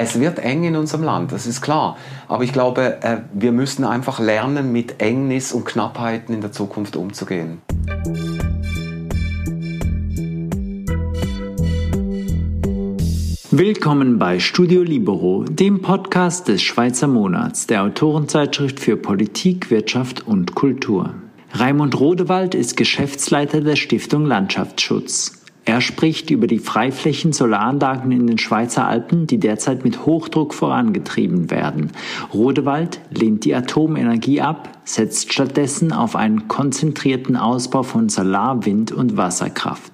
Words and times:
Es 0.00 0.20
wird 0.20 0.38
eng 0.38 0.62
in 0.62 0.76
unserem 0.76 1.02
Land, 1.02 1.32
das 1.32 1.44
ist 1.44 1.60
klar. 1.60 1.96
Aber 2.28 2.44
ich 2.44 2.52
glaube, 2.52 3.02
äh, 3.02 3.16
wir 3.32 3.50
müssen 3.50 3.82
einfach 3.82 4.20
lernen, 4.20 4.70
mit 4.70 5.02
Engnis 5.02 5.52
und 5.52 5.64
Knappheiten 5.64 6.32
in 6.32 6.40
der 6.40 6.52
Zukunft 6.52 6.94
umzugehen. 6.94 7.60
Willkommen 13.50 14.20
bei 14.20 14.38
Studio 14.38 14.84
Libero, 14.84 15.42
dem 15.42 15.82
Podcast 15.82 16.46
des 16.46 16.62
Schweizer 16.62 17.08
Monats, 17.08 17.66
der 17.66 17.82
Autorenzeitschrift 17.82 18.78
für 18.78 18.96
Politik, 18.96 19.68
Wirtschaft 19.72 20.24
und 20.24 20.54
Kultur. 20.54 21.14
Raimund 21.54 21.98
Rodewald 21.98 22.54
ist 22.54 22.76
Geschäftsleiter 22.76 23.62
der 23.62 23.74
Stiftung 23.74 24.26
Landschaftsschutz. 24.26 25.37
Er 25.68 25.82
spricht 25.82 26.30
über 26.30 26.46
die 26.46 26.60
Freiflächen 26.60 27.34
Solaranlagen 27.34 28.10
in 28.10 28.26
den 28.26 28.38
Schweizer 28.38 28.86
Alpen, 28.86 29.26
die 29.26 29.36
derzeit 29.36 29.84
mit 29.84 30.06
Hochdruck 30.06 30.54
vorangetrieben 30.54 31.50
werden. 31.50 31.90
Rodewald 32.32 33.02
lehnt 33.10 33.44
die 33.44 33.54
Atomenergie 33.54 34.40
ab, 34.40 34.78
setzt 34.84 35.30
stattdessen 35.30 35.92
auf 35.92 36.16
einen 36.16 36.48
konzentrierten 36.48 37.36
Ausbau 37.36 37.82
von 37.82 38.08
Solar-, 38.08 38.64
Wind- 38.64 38.92
und 38.92 39.18
Wasserkraft. 39.18 39.92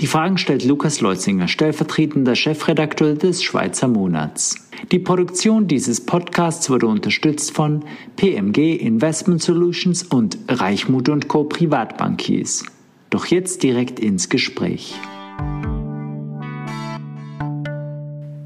Die 0.00 0.08
Fragen 0.08 0.36
stellt 0.36 0.64
Lukas 0.64 1.00
Leutzinger, 1.00 1.46
stellvertretender 1.46 2.34
Chefredakteur 2.34 3.14
des 3.14 3.44
Schweizer 3.44 3.86
Monats. 3.86 4.56
Die 4.90 4.98
Produktion 4.98 5.68
dieses 5.68 6.04
Podcasts 6.04 6.68
wurde 6.70 6.88
unterstützt 6.88 7.52
von 7.52 7.84
PMG 8.16 8.74
Investment 8.80 9.40
Solutions 9.40 10.02
und 10.02 10.38
Reichmut 10.48 11.28
Co. 11.28 11.44
Privatbankiers. 11.44 12.64
Doch 13.14 13.26
jetzt 13.26 13.62
direkt 13.62 14.00
ins 14.00 14.28
Gespräch. 14.28 14.92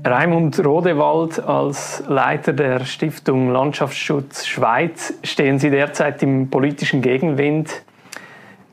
Raimund 0.05 0.63
Rodewald 0.63 1.41
als 1.43 2.03
Leiter 2.07 2.53
der 2.53 2.85
Stiftung 2.85 3.51
Landschaftsschutz 3.51 4.47
Schweiz 4.47 5.15
stehen 5.23 5.59
Sie 5.59 5.71
derzeit 5.71 6.23
im 6.23 6.51
politischen 6.51 7.01
Gegenwind. 7.01 7.81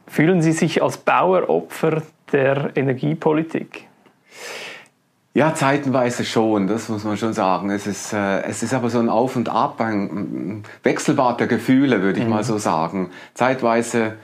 Fühlen 0.05 0.41
Sie 0.41 0.51
sich 0.51 0.83
als 0.83 0.97
Baueropfer 0.97 2.01
der 2.33 2.75
Energiepolitik? 2.75 3.87
Ja, 5.33 5.53
zeitenweise 5.53 6.25
schon, 6.25 6.67
das 6.67 6.89
muss 6.89 7.05
man 7.05 7.15
schon 7.15 7.31
sagen. 7.31 7.69
Es 7.69 7.87
ist, 7.87 8.11
äh, 8.11 8.41
es 8.41 8.63
ist 8.63 8.73
aber 8.73 8.89
so 8.89 8.99
ein 8.99 9.07
Auf 9.07 9.37
und 9.37 9.47
Ab, 9.47 9.79
ein 9.79 10.63
Wechselbad 10.83 11.39
der 11.39 11.47
Gefühle, 11.47 12.01
würde 12.01 12.19
ich 12.19 12.25
mhm. 12.25 12.31
mal 12.31 12.43
so 12.43 12.57
sagen. 12.57 13.11
Zeitweise 13.33 14.15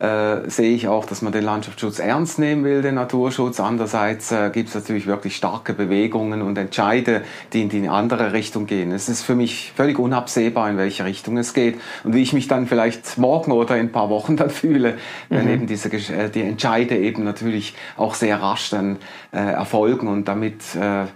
äh, 0.00 0.48
sehe 0.48 0.74
ich 0.74 0.86
auch, 0.86 1.04
dass 1.06 1.22
man 1.22 1.32
den 1.32 1.42
Landschaftsschutz 1.42 1.98
ernst 1.98 2.38
nehmen 2.38 2.62
will, 2.64 2.82
den 2.82 2.94
Naturschutz. 2.94 3.58
Andererseits 3.58 4.30
äh, 4.30 4.50
gibt 4.50 4.68
es 4.68 4.74
natürlich 4.76 5.06
wirklich 5.06 5.34
starke 5.34 5.72
Bewegungen 5.72 6.40
und 6.42 6.56
Entscheide, 6.56 7.22
die 7.52 7.62
in 7.62 7.68
die 7.68 7.88
andere 7.88 8.32
Richtung 8.32 8.66
gehen. 8.66 8.92
Es 8.92 9.08
ist 9.08 9.22
für 9.22 9.34
mich 9.34 9.72
völlig 9.74 9.98
unabsehbar, 9.98 10.70
in 10.70 10.76
welche 10.76 11.04
Richtung 11.04 11.36
es 11.36 11.52
geht 11.52 11.80
und 12.04 12.14
wie 12.14 12.22
ich 12.22 12.32
mich 12.32 12.46
dann 12.46 12.68
vielleicht 12.68 13.18
morgen 13.18 13.50
oder 13.50 13.76
in 13.76 13.86
ein 13.86 13.92
paar 13.92 14.08
Wochen 14.08 14.36
dann 14.36 14.50
fühle, 14.50 14.98
wenn 15.30 15.46
mhm. 15.46 15.52
eben 15.52 15.66
diese 15.66 15.88
äh, 15.88 16.30
die 16.30 16.42
Entscheide 16.42 16.96
eben 16.96 17.24
natürlich 17.24 17.74
auch 17.96 18.14
sehr 18.14 18.40
rasch 18.40 18.70
dann 18.70 18.98
äh, 19.32 19.38
erfolgen 19.38 20.06
und 20.06 20.28
damit 20.28 20.62
äh, 20.76 21.06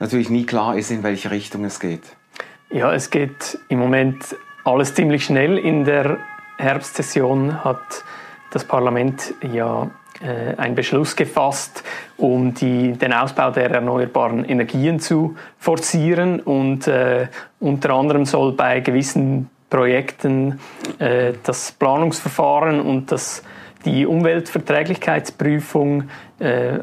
natürlich 0.00 0.28
nie 0.28 0.44
klar 0.44 0.76
ist, 0.76 0.90
in 0.90 1.04
welche 1.04 1.30
Richtung 1.30 1.64
es 1.64 1.78
geht. 1.78 2.02
Ja, 2.70 2.92
es 2.92 3.10
geht 3.10 3.58
im 3.68 3.78
Moment 3.78 4.34
alles 4.64 4.92
ziemlich 4.94 5.24
schnell. 5.24 5.56
In 5.56 5.84
der 5.84 6.18
Herbstsession 6.58 7.62
hat 7.62 8.04
das 8.54 8.64
Parlament 8.64 9.34
ja 9.52 9.90
äh, 10.22 10.54
einen 10.56 10.74
Beschluss 10.74 11.16
gefasst, 11.16 11.82
um 12.16 12.54
die, 12.54 12.92
den 12.92 13.12
Ausbau 13.12 13.50
der 13.50 13.70
erneuerbaren 13.70 14.44
Energien 14.44 15.00
zu 15.00 15.34
forcieren. 15.58 16.40
Und 16.40 16.86
äh, 16.86 17.28
unter 17.60 17.90
anderem 17.90 18.24
soll 18.26 18.52
bei 18.52 18.80
gewissen 18.80 19.50
Projekten 19.70 20.60
äh, 20.98 21.32
das 21.42 21.72
Planungsverfahren 21.72 22.80
und 22.80 23.10
das, 23.10 23.42
die 23.84 24.06
Umweltverträglichkeitsprüfung 24.06 26.04
äh, 26.38 26.78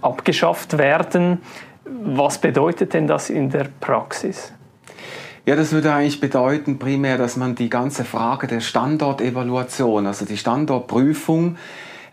abgeschafft 0.00 0.76
werden. 0.78 1.42
Was 1.84 2.38
bedeutet 2.38 2.94
denn 2.94 3.06
das 3.06 3.30
in 3.30 3.50
der 3.50 3.68
Praxis? 3.80 4.53
Ja, 5.46 5.56
das 5.56 5.72
würde 5.72 5.92
eigentlich 5.92 6.20
bedeuten 6.20 6.78
primär, 6.78 7.18
dass 7.18 7.36
man 7.36 7.54
die 7.54 7.68
ganze 7.68 8.04
Frage 8.04 8.46
der 8.46 8.60
Standortevaluation, 8.60 10.06
also 10.06 10.24
die 10.24 10.38
Standortprüfung 10.38 11.58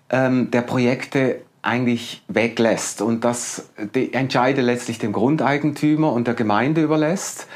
ähm, 0.10 0.52
der 0.52 0.62
Projekte 0.62 1.38
eigentlich 1.62 2.24
weglässt 2.28 3.02
und 3.02 3.24
das 3.24 3.70
Entscheide 3.94 4.62
letztlich 4.62 5.00
dem 5.00 5.14
Grundeigentümer 5.14 6.12
und 6.12 6.28
der 6.28 6.34
Gemeinde 6.34 6.82
überlässt. 6.82 7.48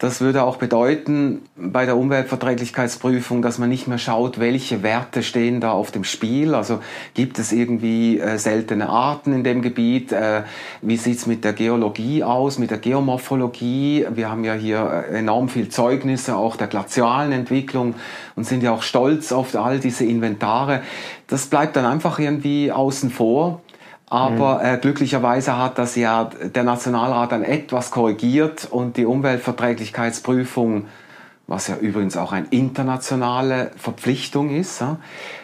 Das 0.00 0.22
würde 0.22 0.44
auch 0.44 0.56
bedeuten 0.56 1.42
bei 1.56 1.84
der 1.84 1.94
Umweltverträglichkeitsprüfung, 1.94 3.42
dass 3.42 3.58
man 3.58 3.68
nicht 3.68 3.86
mehr 3.86 3.98
schaut, 3.98 4.40
welche 4.40 4.82
Werte 4.82 5.22
stehen 5.22 5.60
da 5.60 5.72
auf 5.72 5.90
dem 5.90 6.04
Spiel. 6.04 6.54
Also 6.54 6.80
gibt 7.12 7.38
es 7.38 7.52
irgendwie 7.52 8.18
äh, 8.18 8.38
seltene 8.38 8.88
Arten 8.88 9.34
in 9.34 9.44
dem 9.44 9.60
Gebiet? 9.60 10.10
Äh, 10.10 10.44
wie 10.80 10.96
sieht's 10.96 11.26
mit 11.26 11.44
der 11.44 11.52
Geologie 11.52 12.24
aus, 12.24 12.58
mit 12.58 12.70
der 12.70 12.78
Geomorphologie? 12.78 14.06
Wir 14.14 14.30
haben 14.30 14.42
ja 14.42 14.54
hier 14.54 15.04
äh, 15.10 15.18
enorm 15.18 15.50
viel 15.50 15.68
Zeugnisse 15.68 16.34
auch 16.34 16.56
der 16.56 16.68
glazialen 16.68 17.32
Entwicklung 17.32 17.94
und 18.36 18.44
sind 18.44 18.62
ja 18.62 18.72
auch 18.72 18.82
stolz 18.82 19.32
auf 19.32 19.54
all 19.54 19.80
diese 19.80 20.06
Inventare. 20.06 20.80
Das 21.26 21.44
bleibt 21.44 21.76
dann 21.76 21.84
einfach 21.84 22.18
irgendwie 22.18 22.72
außen 22.72 23.10
vor. 23.10 23.60
Aber 24.10 24.58
mhm. 24.58 24.64
äh, 24.64 24.76
glücklicherweise 24.78 25.56
hat 25.56 25.78
das 25.78 25.94
ja 25.94 26.24
der 26.24 26.64
Nationalrat 26.64 27.32
dann 27.32 27.44
etwas 27.44 27.92
korrigiert 27.92 28.66
und 28.70 28.96
die 28.96 29.06
Umweltverträglichkeitsprüfung, 29.06 30.86
was 31.46 31.68
ja 31.68 31.76
übrigens 31.76 32.16
auch 32.16 32.32
eine 32.32 32.48
internationale 32.50 33.70
Verpflichtung 33.76 34.50
ist, 34.50 34.82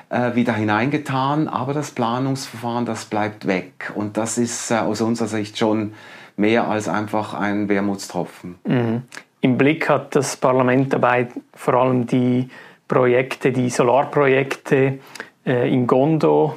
äh, 0.09 0.35
wieder 0.35 0.53
hineingetan. 0.53 1.47
Aber 1.47 1.75
das 1.75 1.93
Planungsverfahren, 1.93 2.87
das 2.87 3.05
bleibt 3.05 3.47
weg. 3.47 3.93
Und 3.95 4.17
das 4.17 4.37
ist 4.37 4.73
äh, 4.73 4.79
aus 4.79 5.01
unserer 5.01 5.29
Sicht 5.29 5.57
schon 5.57 5.95
mehr 6.37 6.67
als 6.67 6.89
einfach 6.89 7.35
ein 7.35 7.69
Wermutstropfen. 7.69 8.57
Mhm. 8.65 9.03
Im 9.43 9.57
Blick 9.57 9.89
hat 9.89 10.17
das 10.17 10.37
Parlament 10.37 10.93
dabei 10.93 11.29
vor 11.55 11.75
allem 11.75 12.07
die 12.09 12.51
Projekte, 12.89 13.53
die 13.53 13.71
Solarprojekte 13.71 14.99
äh, 15.47 15.73
in 15.73 15.87
Gondo, 15.87 16.57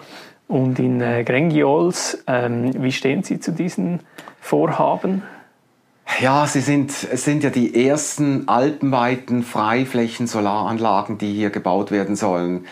und 0.50 0.80
in 0.80 1.00
äh, 1.00 1.24
Grengiols. 1.24 2.24
Ähm, 2.28 2.74
wie 2.84 2.92
stehen 2.92 3.24
Sie 3.24 3.40
zu 3.40 3.54
diesen 3.54 4.02
Vorhaben? 4.42 5.24
Ja, 6.20 6.48
sie 6.48 6.60
sind, 6.60 6.92
es 7.10 7.24
sind 7.24 7.44
ja 7.44 7.52
die 7.52 7.88
ersten 7.88 8.48
alpenweiten 8.50 9.44
Freiflächen-Solaranlagen, 9.44 11.20
die 11.20 11.34
hier 11.34 11.52
gebaut 11.52 11.92
werden 11.92 12.16
sollen. 12.16 12.66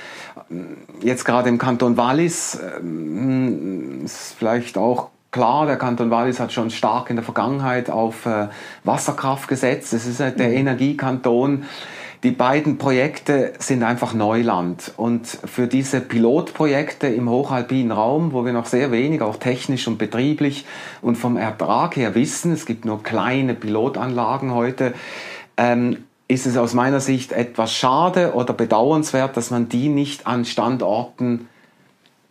Jetzt 1.02 1.24
gerade 1.24 1.48
im 1.48 1.60
Kanton 1.60 1.98
Wallis 1.98 2.56
äh, 2.56 4.04
ist 4.04 4.36
vielleicht 4.38 4.78
auch 4.78 5.10
klar, 5.32 5.68
der 5.68 5.78
Kanton 5.78 6.10
Wallis 6.10 6.40
hat 6.40 6.52
schon 6.52 6.72
stark 6.72 7.12
in 7.12 7.16
der 7.16 7.24
Vergangenheit 7.24 7.92
auf 7.92 8.26
äh, 8.26 8.48
Wasserkraft 8.84 9.48
gesetzt. 9.48 9.94
Es 9.94 10.08
ist 10.08 10.20
halt 10.20 10.40
der 10.40 10.50
mhm. 10.50 10.58
Energiekanton. 10.58 11.66
Die 12.24 12.32
beiden 12.32 12.78
Projekte 12.78 13.54
sind 13.60 13.84
einfach 13.84 14.14
Neuland. 14.14 14.92
Und 14.98 15.28
für 15.28 15.68
diese 15.68 16.02
Pilotprojekte 16.02 17.08
im 17.08 17.30
hochalpinen 17.30 17.92
Raum, 17.92 18.34
wo 18.34 18.44
wir 18.44 18.54
noch 18.54 18.66
sehr 18.66 18.92
wenig, 18.92 19.22
auch 19.22 19.38
technisch 19.38 19.88
und 19.88 19.98
betrieblich 19.98 20.66
und 21.02 21.16
vom 21.16 21.38
Ertrag 21.38 21.96
her 21.96 22.16
wissen, 22.16 22.52
es 22.54 22.66
gibt 22.66 22.86
nur 22.86 23.04
kleine 23.04 23.54
Pilotanlagen 23.54 24.54
heute, 24.54 24.94
ähm, 25.58 26.06
ist 26.28 26.46
es 26.46 26.58
aus 26.58 26.74
meiner 26.74 27.00
Sicht 27.00 27.32
etwas 27.32 27.74
schade 27.74 28.34
oder 28.34 28.54
bedauernswert, 28.54 29.38
dass 29.38 29.52
man 29.52 29.70
die 29.70 29.88
nicht 29.88 30.28
an 30.28 30.44
Standorten 30.44 31.48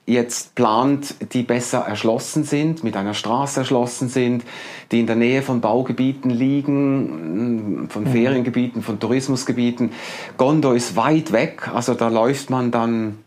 jetzt 0.07 0.55
plant, 0.55 1.17
die 1.33 1.43
besser 1.43 1.81
erschlossen 1.81 2.45
sind, 2.45 2.85
mit 2.85 2.97
einer 2.97 3.13
Straße 3.13 3.61
erschlossen 3.61 4.09
sind, 4.09 4.45
die 4.93 5.01
in 5.01 5.07
der 5.07 5.17
Nähe 5.17 5.43
von 5.43 5.61
Baugebieten 5.61 6.31
liegen, 6.31 7.89
von 7.91 8.05
mhm. 8.05 8.09
Feriengebieten, 8.09 8.83
von 8.83 9.01
Tourismusgebieten. 9.01 9.91
Gondo 10.39 10.73
ist 10.73 10.95
weit 10.95 11.33
weg, 11.33 11.69
also 11.75 11.95
da 11.95 12.09
läuft 12.09 12.51
man 12.51 12.71
dann 12.71 13.19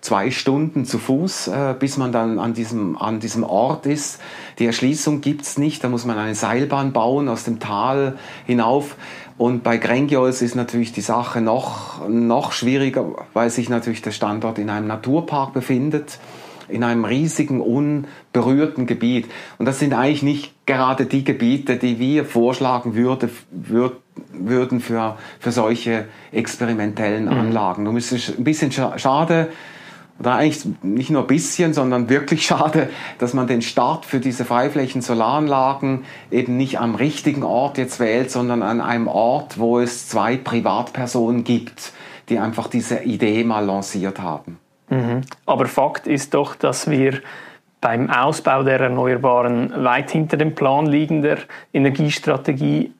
zwei 0.00 0.30
Stunden 0.30 0.84
zu 0.84 0.98
Fuß, 0.98 1.48
äh, 1.48 1.74
bis 1.78 1.96
man 1.96 2.12
dann 2.12 2.38
an 2.38 2.54
diesem, 2.54 2.96
an 2.96 3.18
diesem 3.18 3.42
Ort 3.42 3.86
ist. 3.86 4.20
Die 4.58 4.66
Erschließung 4.66 5.20
gibt's 5.20 5.58
nicht, 5.58 5.82
da 5.82 5.88
muss 5.88 6.04
man 6.04 6.18
eine 6.18 6.34
Seilbahn 6.34 6.92
bauen 6.92 7.28
aus 7.28 7.44
dem 7.44 7.58
Tal 7.58 8.16
hinauf. 8.46 8.96
Und 9.38 9.62
bei 9.62 9.76
Grengiols 9.76 10.40
ist 10.40 10.54
natürlich 10.54 10.92
die 10.92 11.02
Sache 11.02 11.40
noch, 11.40 12.08
noch 12.08 12.52
schwieriger, 12.52 13.26
weil 13.34 13.50
sich 13.50 13.68
natürlich 13.68 14.00
der 14.00 14.12
Standort 14.12 14.58
in 14.58 14.70
einem 14.70 14.86
Naturpark 14.86 15.52
befindet, 15.52 16.18
in 16.68 16.82
einem 16.82 17.04
riesigen, 17.04 17.60
unberührten 17.60 18.86
Gebiet. 18.86 19.26
Und 19.58 19.66
das 19.66 19.78
sind 19.78 19.92
eigentlich 19.92 20.22
nicht 20.22 20.66
gerade 20.66 21.06
die 21.06 21.22
Gebiete, 21.22 21.76
die 21.76 21.98
wir 21.98 22.24
vorschlagen 22.24 22.94
würde, 22.94 23.28
würd, 23.50 23.96
würden 24.32 24.80
für, 24.80 25.16
für 25.38 25.52
solche 25.52 26.06
experimentellen 26.32 27.26
mhm. 27.26 27.32
Anlagen. 27.32 27.84
Du 27.84 27.92
müsstest 27.92 28.38
ein 28.38 28.44
bisschen 28.44 28.72
schade, 28.72 29.48
oder 30.18 30.34
eigentlich 30.34 30.66
nicht 30.82 31.10
nur 31.10 31.22
ein 31.22 31.26
bisschen, 31.26 31.74
sondern 31.74 32.08
wirklich 32.08 32.46
schade, 32.46 32.88
dass 33.18 33.34
man 33.34 33.46
den 33.46 33.62
Start 33.62 34.06
für 34.06 34.20
diese 34.20 34.44
Freiflächen 34.44 35.02
Solaranlagen 35.02 36.04
eben 36.30 36.56
nicht 36.56 36.80
am 36.80 36.94
richtigen 36.94 37.42
Ort 37.42 37.78
jetzt 37.78 38.00
wählt, 38.00 38.30
sondern 38.30 38.62
an 38.62 38.80
einem 38.80 39.08
Ort, 39.08 39.58
wo 39.58 39.78
es 39.78 40.08
zwei 40.08 40.36
Privatpersonen 40.36 41.44
gibt, 41.44 41.92
die 42.28 42.38
einfach 42.38 42.68
diese 42.68 43.02
Idee 43.02 43.44
mal 43.44 43.64
lanciert 43.64 44.20
haben. 44.20 44.58
Mhm. 44.88 45.22
Aber 45.44 45.66
Fakt 45.66 46.06
ist 46.06 46.34
doch, 46.34 46.54
dass 46.54 46.88
wir 46.88 47.20
beim 47.80 48.10
Ausbau 48.10 48.62
der 48.62 48.80
Erneuerbaren 48.80 49.84
weit 49.84 50.10
hinter 50.10 50.36
dem 50.36 50.54
Plan 50.54 50.86
liegen 50.86 51.22
der 51.22 51.38
Energiestrategie 51.72 52.92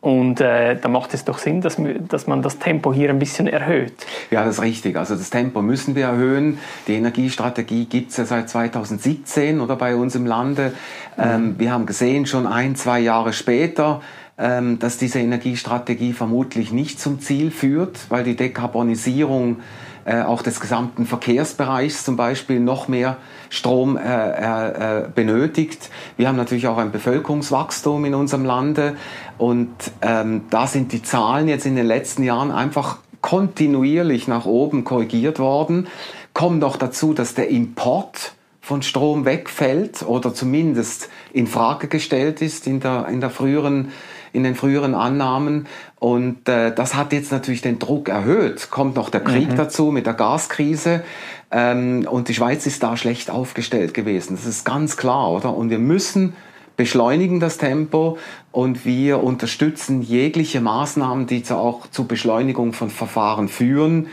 und 0.00 0.40
äh, 0.40 0.76
da 0.76 0.88
macht 0.88 1.12
es 1.14 1.24
doch 1.24 1.38
Sinn, 1.38 1.60
dass, 1.60 1.76
dass 2.08 2.26
man 2.26 2.42
das 2.42 2.58
Tempo 2.58 2.92
hier 2.92 3.10
ein 3.10 3.18
bisschen 3.18 3.48
erhöht. 3.48 3.94
Ja, 4.30 4.44
das 4.44 4.56
ist 4.56 4.62
richtig. 4.62 4.96
Also 4.96 5.16
das 5.16 5.30
Tempo 5.30 5.60
müssen 5.60 5.96
wir 5.96 6.06
erhöhen. 6.06 6.58
Die 6.86 6.94
Energiestrategie 6.94 7.86
gibt 7.86 8.12
es 8.12 8.16
ja 8.16 8.24
seit 8.24 8.48
2017 8.48 9.60
oder 9.60 9.74
bei 9.76 9.96
uns 9.96 10.14
im 10.14 10.26
Lande. 10.26 10.72
Mhm. 11.16 11.22
Ähm, 11.22 11.54
wir 11.58 11.72
haben 11.72 11.86
gesehen, 11.86 12.26
schon 12.26 12.46
ein, 12.46 12.76
zwei 12.76 13.00
Jahre 13.00 13.32
später, 13.32 14.00
ähm, 14.38 14.78
dass 14.78 14.98
diese 14.98 15.18
Energiestrategie 15.18 16.12
vermutlich 16.12 16.70
nicht 16.70 17.00
zum 17.00 17.20
Ziel 17.20 17.50
führt, 17.50 17.98
weil 18.08 18.22
die 18.22 18.36
Dekarbonisierung 18.36 19.56
äh, 20.04 20.22
auch 20.22 20.42
des 20.42 20.60
gesamten 20.60 21.06
Verkehrsbereichs 21.06 22.04
zum 22.04 22.16
Beispiel 22.16 22.60
noch 22.60 22.86
mehr 22.86 23.16
Strom 23.50 23.96
äh, 23.96 24.00
äh, 24.00 25.00
äh, 25.00 25.08
benötigt. 25.14 25.90
Wir 26.16 26.28
haben 26.28 26.36
natürlich 26.36 26.68
auch 26.68 26.78
ein 26.78 26.90
Bevölkerungswachstum 26.90 28.04
in 28.04 28.14
unserem 28.14 28.44
Lande 28.44 28.96
und 29.38 29.70
ähm, 30.02 30.42
da 30.50 30.66
sind 30.66 30.92
die 30.92 31.02
Zahlen 31.02 31.48
jetzt 31.48 31.66
in 31.66 31.76
den 31.76 31.86
letzten 31.86 32.22
Jahren 32.22 32.50
einfach 32.50 32.98
kontinuierlich 33.20 34.28
nach 34.28 34.46
oben 34.46 34.84
korrigiert 34.84 35.38
worden. 35.38 35.88
Kommt 36.34 36.60
noch 36.60 36.76
dazu, 36.76 37.14
dass 37.14 37.34
der 37.34 37.48
Import 37.48 38.32
von 38.60 38.82
Strom 38.82 39.24
wegfällt 39.24 40.02
oder 40.02 40.34
zumindest 40.34 41.08
in 41.32 41.46
Frage 41.46 41.88
gestellt 41.88 42.42
ist 42.42 42.66
in 42.66 42.80
der, 42.80 43.08
in 43.08 43.20
der 43.20 43.30
früheren 43.30 43.92
in 44.32 44.44
den 44.44 44.54
früheren 44.54 44.94
Annahmen. 44.94 45.66
Und 45.98 46.48
äh, 46.48 46.74
das 46.74 46.94
hat 46.94 47.12
jetzt 47.12 47.32
natürlich 47.32 47.62
den 47.62 47.78
Druck 47.78 48.08
erhöht. 48.08 48.70
Kommt 48.70 48.96
noch 48.96 49.10
der 49.10 49.20
Krieg 49.20 49.50
mhm. 49.50 49.56
dazu 49.56 49.90
mit 49.90 50.06
der 50.06 50.14
Gaskrise. 50.14 51.02
Ähm, 51.50 52.06
und 52.10 52.28
die 52.28 52.34
Schweiz 52.34 52.66
ist 52.66 52.82
da 52.82 52.96
schlecht 52.96 53.30
aufgestellt 53.30 53.94
gewesen. 53.94 54.36
Das 54.36 54.46
ist 54.46 54.64
ganz 54.64 54.96
klar, 54.96 55.30
oder? 55.30 55.56
Und 55.56 55.70
wir 55.70 55.78
müssen 55.78 56.34
beschleunigen 56.76 57.40
das 57.40 57.58
Tempo 57.58 58.18
und 58.52 58.84
wir 58.84 59.22
unterstützen 59.22 60.00
jegliche 60.00 60.60
Maßnahmen, 60.60 61.26
die 61.26 61.42
auch 61.50 61.88
zur 61.88 62.06
Beschleunigung 62.06 62.72
von 62.72 62.88
Verfahren 62.88 63.48
führen, 63.48 64.06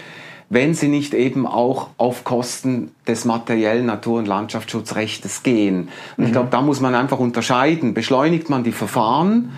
wenn 0.50 0.74
sie 0.74 0.88
nicht 0.88 1.14
eben 1.14 1.46
auch 1.46 1.90
auf 1.98 2.24
Kosten 2.24 2.92
des 3.08 3.24
materiellen 3.24 3.86
Natur- 3.86 4.20
und 4.20 4.28
Landschaftsschutzrechts 4.28 5.44
gehen. 5.44 5.90
Und 6.18 6.18
mhm. 6.18 6.26
ich 6.26 6.32
glaube, 6.32 6.50
da 6.50 6.62
muss 6.62 6.82
man 6.82 6.96
einfach 6.96 7.20
unterscheiden. 7.20 7.94
Beschleunigt 7.94 8.50
man 8.50 8.64
die 8.64 8.72
Verfahren? 8.72 9.52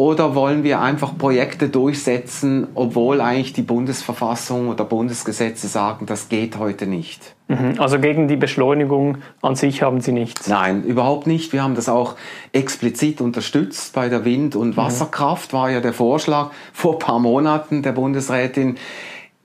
Oder 0.00 0.34
wollen 0.34 0.64
wir 0.64 0.80
einfach 0.80 1.18
Projekte 1.18 1.68
durchsetzen, 1.68 2.68
obwohl 2.74 3.20
eigentlich 3.20 3.52
die 3.52 3.60
Bundesverfassung 3.60 4.68
oder 4.68 4.82
Bundesgesetze 4.82 5.68
sagen, 5.68 6.06
das 6.06 6.30
geht 6.30 6.58
heute 6.58 6.86
nicht? 6.86 7.34
Mhm. 7.48 7.74
Also 7.76 7.98
gegen 7.98 8.26
die 8.26 8.36
Beschleunigung 8.36 9.18
an 9.42 9.56
sich 9.56 9.82
haben 9.82 10.00
Sie 10.00 10.12
nichts? 10.12 10.48
Nein, 10.48 10.84
überhaupt 10.84 11.26
nicht. 11.26 11.52
Wir 11.52 11.62
haben 11.62 11.74
das 11.74 11.90
auch 11.90 12.16
explizit 12.52 13.20
unterstützt. 13.20 13.92
Bei 13.92 14.08
der 14.08 14.24
Wind- 14.24 14.56
und 14.56 14.70
mhm. 14.70 14.76
Wasserkraft 14.78 15.52
war 15.52 15.70
ja 15.70 15.80
der 15.80 15.92
Vorschlag 15.92 16.50
vor 16.72 16.94
ein 16.94 16.98
paar 16.98 17.18
Monaten 17.18 17.82
der 17.82 17.92
Bundesrätin, 17.92 18.78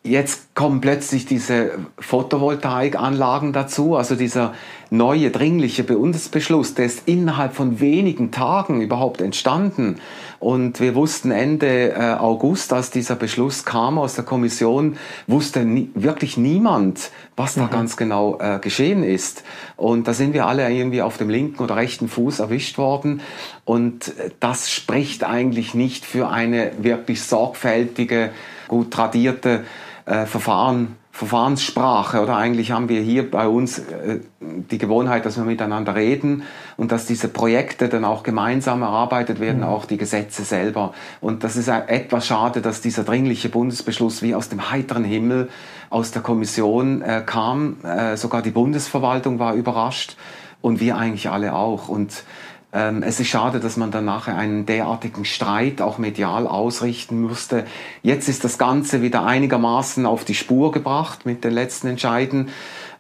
Jetzt 0.06 0.54
kommen 0.54 0.82
plötzlich 0.82 1.26
diese 1.26 1.80
Photovoltaikanlagen 1.98 3.54
dazu, 3.54 3.96
also 3.96 4.14
dieser 4.14 4.54
neue 4.92 5.32
dringliche 5.32 5.84
Bundesbeschluss, 5.84 6.76
der 6.76 6.86
ist 6.86 7.08
innerhalb 7.08 7.56
von 7.56 7.80
wenigen 7.80 8.30
Tagen 8.30 8.82
überhaupt 8.82 9.20
entstanden. 9.20 9.96
Und 10.40 10.80
wir 10.80 10.96
wussten 10.96 11.32
Ende 11.32 11.94
äh, 11.94 12.14
August, 12.14 12.74
als 12.74 12.92
dieser 12.92 13.16
Beschluss 13.16 13.66
kam 13.66 13.98
aus 13.98 14.16
der 14.16 14.24
Kommission, 14.24 14.98
wusste 15.28 15.66
nie, 15.66 15.90
wirklich 15.96 16.38
niemand, 16.38 17.12
was 17.36 17.56
da 17.56 17.64
mhm. 17.64 17.70
ganz 17.70 17.98
genau 17.98 18.40
äh, 18.40 18.60
geschehen 18.60 19.04
ist. 19.04 19.44
Und 19.76 20.08
da 20.08 20.14
sind 20.14 20.34
wir 20.34 20.46
alle 20.46 20.70
irgendwie 20.70 21.02
auf 21.02 21.18
dem 21.18 21.30
linken 21.30 21.64
oder 21.64 21.76
rechten 21.76 22.08
Fuß 22.08 22.40
erwischt 22.40 22.78
worden. 22.78 23.22
Und 23.64 24.10
äh, 24.20 24.32
das 24.40 24.72
spricht 24.72 25.24
eigentlich 25.24 25.74
nicht 25.74 26.06
für 26.06 26.30
eine 26.30 26.72
wirklich 26.80 27.24
sorgfältige, 27.24 28.32
gut 28.68 28.92
tradierte 28.92 29.64
äh, 30.06 30.26
Verfahren, 30.26 30.96
Verfahrenssprache. 31.16 32.22
Oder 32.22 32.36
eigentlich 32.36 32.72
haben 32.72 32.90
wir 32.90 33.00
hier 33.00 33.32
bei 33.32 33.48
uns 33.48 33.80
äh, 33.80 34.20
die 34.42 34.78
Gewohnheit, 34.78 35.26
dass 35.26 35.38
wir 35.38 35.46
miteinander 35.46 35.96
reden 35.96 36.44
und 36.76 36.92
dass 36.92 37.06
diese 37.06 37.30
Projekte 37.30 37.88
dann 37.88 38.04
auch 38.04 38.22
gemeinsam 38.22 38.82
erarbeitet 38.82 39.40
werden, 39.40 39.60
mhm. 39.60 39.68
auch 39.68 39.86
die 39.86 39.96
Gesetze 39.96 40.44
selber. 40.44 40.94
Und 41.22 41.46
das 41.46 41.56
ist 41.56 41.70
etwas 41.70 42.28
schade, 42.28 42.60
dass 42.60 42.82
dieser 42.82 43.06
dringliche 43.06 43.48
Bundesbeschluss 43.48 44.24
wie 44.24 44.36
aus 44.36 44.50
dem 44.50 44.70
heiteren 44.72 45.06
Himmel 45.06 45.48
aus 45.90 46.12
der 46.12 46.22
Kommission 46.22 47.02
äh, 47.02 47.24
kam. 47.26 47.78
Äh, 47.86 48.18
sogar 48.18 48.42
die 48.42 48.52
Bundesverwaltung 48.52 49.40
war 49.40 49.54
überrascht 49.54 50.18
und 50.60 50.82
wir 50.82 50.98
eigentlich 50.98 51.30
alle 51.30 51.54
auch. 51.54 51.88
Und 51.88 52.26
ähm, 52.76 53.04
es 53.04 53.22
ist 53.22 53.30
schade, 53.30 53.62
dass 53.62 53.78
man 53.78 53.90
dann 53.90 54.04
nachher 54.04 54.38
einen 54.38 54.66
derartigen 54.66 55.24
Streit 55.24 55.82
auch 55.82 55.98
medial 55.98 56.46
ausrichten 56.46 57.22
musste. 57.22 57.64
Jetzt 58.04 58.28
ist 58.28 58.44
das 58.44 58.58
Ganze 58.58 59.02
wieder 59.02 59.26
einigermaßen 59.26 60.06
auf 60.06 60.26
die 60.26 60.36
Spur 60.36 60.74
gebracht 60.74 61.26
mit 61.26 61.46
den 61.46 61.54
letzten 61.54 61.88
Entscheiden, 61.88 62.50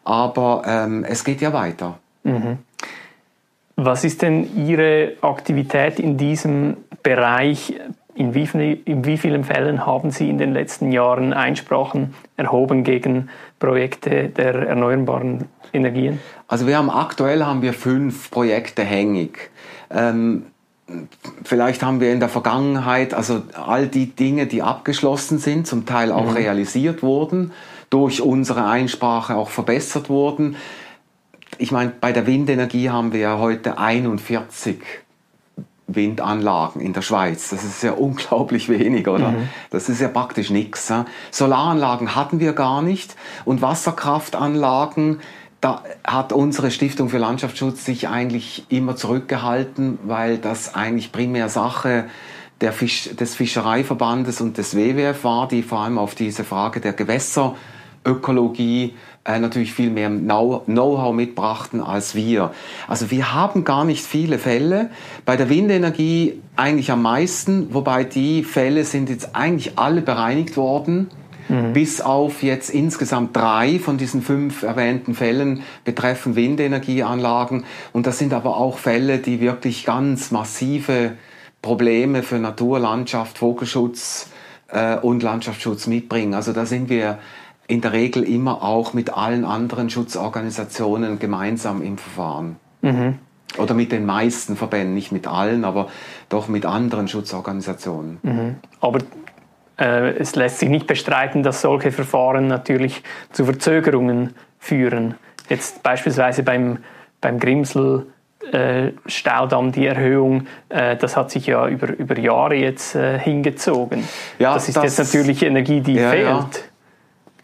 aber 0.06 0.64
ähm, 0.66 1.04
es 1.04 1.26
geht 1.26 1.42
ja 1.42 1.52
weiter. 1.52 2.00
Mhm. 2.24 2.60
Was 3.76 4.06
ist 4.06 4.22
denn 4.22 4.66
Ihre 4.66 5.14
Aktivität 5.20 6.00
in 6.00 6.18
diesem 6.18 6.78
Bereich? 7.04 7.74
In 8.14 8.34
wie, 8.34 8.48
in 8.86 9.04
wie, 9.04 9.18
vielen 9.18 9.44
Fällen 9.44 9.86
haben 9.86 10.10
Sie 10.10 10.30
in 10.30 10.38
den 10.38 10.54
letzten 10.54 10.94
Jahren 10.94 11.34
Einsprachen 11.34 12.14
erhoben 12.38 12.86
gegen 12.86 13.30
Projekte 13.60 14.30
der 14.30 14.56
erneuerbaren 14.56 15.50
Energien? 15.74 16.22
Also 16.48 16.66
wir 16.66 16.78
haben 16.78 16.90
aktuell 16.90 17.44
haben 17.44 17.62
wir 17.62 17.74
fünf 17.74 18.32
Projekte 18.32 18.84
hängig. 18.84 19.50
Ähm, 19.96 20.46
vielleicht 21.44 21.82
haben 21.82 22.00
wir 22.00 22.12
in 22.12 22.20
der 22.20 22.30
Vergangenheit, 22.30 23.14
also 23.14 23.42
all 23.54 23.88
die 23.88 24.08
Dinge, 24.08 24.46
die 24.46 24.62
abgeschlossen 24.62 25.40
sind, 25.40 25.66
zum 25.66 25.86
Teil 25.86 26.12
auch 26.12 26.30
mhm. 26.30 26.36
realisiert 26.36 27.02
wurden, 27.02 27.54
durch 27.90 28.22
unsere 28.22 28.66
Einsprache 28.66 29.36
auch 29.36 29.50
verbessert 29.50 30.10
wurden. 30.10 30.58
Ich 31.58 31.72
meine, 31.72 31.92
bei 32.00 32.12
der 32.12 32.28
Windenergie 32.28 32.90
haben 32.90 33.14
wir 33.14 33.20
ja 33.22 33.38
heute 33.40 33.78
41 33.78 34.78
Windanlagen 35.88 36.82
in 36.82 36.94
der 36.94 37.02
Schweiz. 37.02 37.50
Das 37.50 37.64
ist 37.64 37.82
ja 37.82 37.92
unglaublich 37.98 38.70
wenig, 38.70 39.08
oder? 39.08 39.30
Mhm. 39.30 39.50
Das 39.70 39.90
ist 39.90 40.02
ja 40.02 40.08
praktisch 40.08 40.50
nichts. 40.50 40.92
Solaranlagen 41.32 42.16
hatten 42.16 42.40
wir 42.40 42.54
gar 42.54 42.82
nicht 42.82 43.16
und 43.46 43.62
Wasserkraftanlagen 43.62 45.22
da 45.66 45.84
hat 46.04 46.32
unsere 46.32 46.70
Stiftung 46.70 47.10
für 47.10 47.18
Landschaftsschutz 47.18 47.86
sich 47.86 48.08
eigentlich 48.08 48.66
immer 48.70 48.96
zurückgehalten, 48.96 49.98
weil 50.04 50.38
das 50.38 50.76
eigentlich 50.76 51.12
primär 51.12 51.50
Sache 51.50 52.06
Fisch, 52.72 53.10
des 53.20 53.34
Fischereiverbandes 53.34 54.42
und 54.42 54.60
des 54.60 54.76
WWF 54.76 55.24
war, 55.24 55.48
die 55.48 55.64
vor 55.64 55.80
allem 55.80 55.98
auf 55.98 56.14
diese 56.14 56.44
Frage 56.44 56.82
der 56.82 56.94
Gewässerökologie 56.94 58.94
äh, 59.24 59.40
natürlich 59.40 59.74
viel 59.74 59.90
mehr 59.90 60.12
Know-how 60.12 61.16
mitbrachten 61.16 61.82
als 61.82 62.14
wir. 62.14 62.52
Also 62.88 63.10
wir 63.10 63.34
haben 63.34 63.64
gar 63.64 63.86
nicht 63.86 64.06
viele 64.06 64.38
Fälle. 64.38 64.92
Bei 65.26 65.36
der 65.36 65.50
Windenergie 65.50 66.44
eigentlich 66.56 66.92
am 66.92 67.02
meisten, 67.02 67.74
wobei 67.74 68.04
die 68.04 68.44
Fälle 68.44 68.84
sind 68.84 69.10
jetzt 69.10 69.36
eigentlich 69.36 69.80
alle 69.80 70.04
bereinigt 70.04 70.58
worden 70.58 71.10
Mhm. 71.48 71.74
Bis 71.74 72.02
auf 72.02 72.44
jetzt 72.44 72.70
insgesamt 72.70 73.36
drei 73.36 73.80
von 73.80 73.98
diesen 73.98 74.22
fünf 74.22 74.64
erwähnten 74.64 75.14
Fällen 75.14 75.62
betreffen 75.84 76.36
Windenergieanlagen. 76.36 77.66
Und 77.94 78.08
das 78.08 78.18
sind 78.18 78.34
aber 78.34 78.58
auch 78.58 78.78
Fälle, 78.78 79.20
die 79.20 79.40
wirklich 79.40 79.86
ganz 79.86 80.32
massive 80.32 81.14
Probleme 81.62 82.24
für 82.24 82.40
Natur, 82.40 82.80
Landschaft, 82.80 83.38
Vogelschutz 83.38 84.30
äh, 84.70 84.98
und 84.98 85.24
Landschaftsschutz 85.24 85.88
mitbringen. 85.88 86.34
Also 86.34 86.54
da 86.54 86.66
sind 86.66 86.90
wir 86.90 87.20
in 87.68 87.82
der 87.82 87.94
Regel 87.94 88.24
immer 88.24 88.64
auch 88.64 88.94
mit 88.94 89.16
allen 89.16 89.46
anderen 89.46 89.90
Schutzorganisationen 89.90 91.20
gemeinsam 91.20 91.82
im 91.82 91.98
Verfahren. 91.98 92.58
Mhm. 92.82 93.16
Oder 93.58 93.74
mit 93.74 93.92
den 93.92 94.06
meisten 94.06 94.56
Verbänden, 94.56 94.94
nicht 94.94 95.12
mit 95.12 95.28
allen, 95.28 95.64
aber 95.64 95.88
doch 96.30 96.48
mit 96.48 96.66
anderen 96.66 97.08
Schutzorganisationen. 97.08 98.20
Mhm. 98.22 98.56
Aber 98.82 99.00
es 99.78 100.36
lässt 100.36 100.60
sich 100.60 100.70
nicht 100.70 100.88
bestreiten, 100.88 101.44
dass 101.44 101.62
solche 101.62 101.92
Verfahren 101.92 102.48
natürlich 102.48 103.04
zu 103.32 103.46
Verzögerungen 103.46 104.34
führen. 104.60 105.16
Jetzt 105.50 105.84
beispielsweise 105.84 106.44
beim, 106.44 106.78
beim 107.20 107.40
Grimsel 107.40 108.08
äh, 108.52 108.92
Staudamm, 109.06 109.72
die 109.72 109.86
Erhöhung, 109.86 110.48
äh, 110.70 110.96
das 110.96 111.18
hat 111.18 111.32
sich 111.32 111.48
ja 111.48 111.68
über, 111.68 111.90
über 111.98 112.18
Jahre 112.18 112.56
jetzt 112.56 112.96
hingezogen. 112.96 114.08
Ja, 114.40 114.54
das 114.54 114.70
ist 114.70 114.78
das, 114.78 114.84
jetzt 114.84 115.00
natürlich 115.00 115.44
Energie, 115.44 115.82
die 115.82 115.96
ja, 115.96 116.10
fehlt. 116.10 116.26
Ja. 116.26 116.50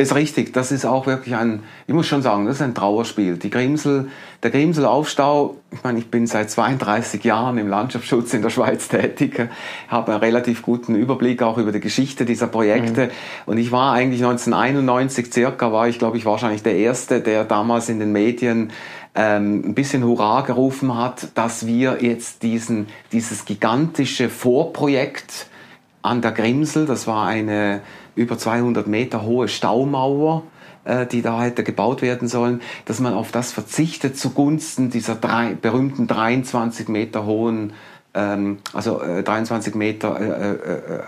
Ist 0.02 0.16
richtig. 0.16 0.54
Das 0.54 0.72
ist 0.72 0.86
auch 0.86 1.08
wirklich 1.08 1.36
ein, 1.36 1.64
ich 1.88 1.94
muss 1.94 2.08
schon 2.08 2.22
sagen, 2.22 2.46
das 2.46 2.56
ist 2.56 2.62
ein 2.62 2.76
Trauerspiel. 2.76 3.38
Die 3.38 3.50
Grimsel, 3.50 4.10
der 4.44 4.52
Grimselaufstau, 4.52 5.58
ich 5.72 5.84
meine, 5.84 6.00
ich 6.00 6.10
bin 6.10 6.28
seit 6.28 6.50
32 6.50 7.24
Jahren 7.24 7.58
im 7.58 7.68
Landschaftsschutz 7.68 8.34
in 8.34 8.42
der 8.42 8.50
Schweiz 8.50 8.88
tätig, 8.90 9.48
habe 9.88 10.12
einen 10.12 10.22
relativ 10.22 10.62
guten 10.62 10.96
Überblick 10.96 11.42
auch 11.44 11.58
über 11.58 11.72
die 11.72 11.80
Geschichte 11.80 12.26
dieser 12.26 12.48
Projekte. 12.48 13.06
Mhm. 13.06 13.12
Und 13.46 13.58
ich 13.58 13.72
war 13.72 13.94
eigentlich 13.94 14.24
1991 14.24 15.32
circa, 15.32 15.72
war 15.72 15.88
ich 15.88 16.00
glaube 16.00 16.18
ich 16.18 16.26
wahrscheinlich 16.26 16.64
der 16.64 16.76
Erste, 16.76 17.22
der 17.22 17.46
damals 17.46 17.90
in 17.90 18.00
den 18.00 18.12
Medien 18.12 18.72
ähm, 19.16 19.64
ein 19.66 19.76
bisschen 19.76 20.04
Hurra 20.04 20.42
gerufen 20.42 20.98
hat, 20.98 21.30
dass 21.36 21.66
wir 21.68 21.98
jetzt 22.02 22.44
diesen, 22.44 22.88
dieses 23.12 23.46
gigantische 23.46 24.30
Vorprojekt 24.30 25.48
an 26.02 26.22
der 26.22 26.32
Grimsel, 26.32 26.86
das 26.86 27.08
war 27.08 27.28
eine 27.28 27.82
über 28.16 28.38
200 28.38 28.88
Meter 28.88 29.24
hohe 29.24 29.48
Staumauer, 29.48 30.44
äh, 30.86 31.06
die 31.06 31.22
da 31.22 31.42
hätte 31.42 31.64
gebaut 31.64 32.02
werden 32.02 32.28
sollen, 32.28 32.62
dass 32.86 33.00
man 33.00 33.14
auf 33.14 33.32
das 33.32 33.52
verzichtet 33.52 34.18
zugunsten 34.18 34.90
dieser 34.90 35.16
drei, 35.16 35.54
berühmten 35.54 36.08
23 36.08 36.88
Meter 36.88 37.26
hohen 37.26 37.74
ähm, 38.14 38.58
also 38.74 39.02
äh, 39.02 39.24
23 39.24 39.74
Meter 39.76 40.20
äh, 40.20 40.26
äh, 40.26 40.58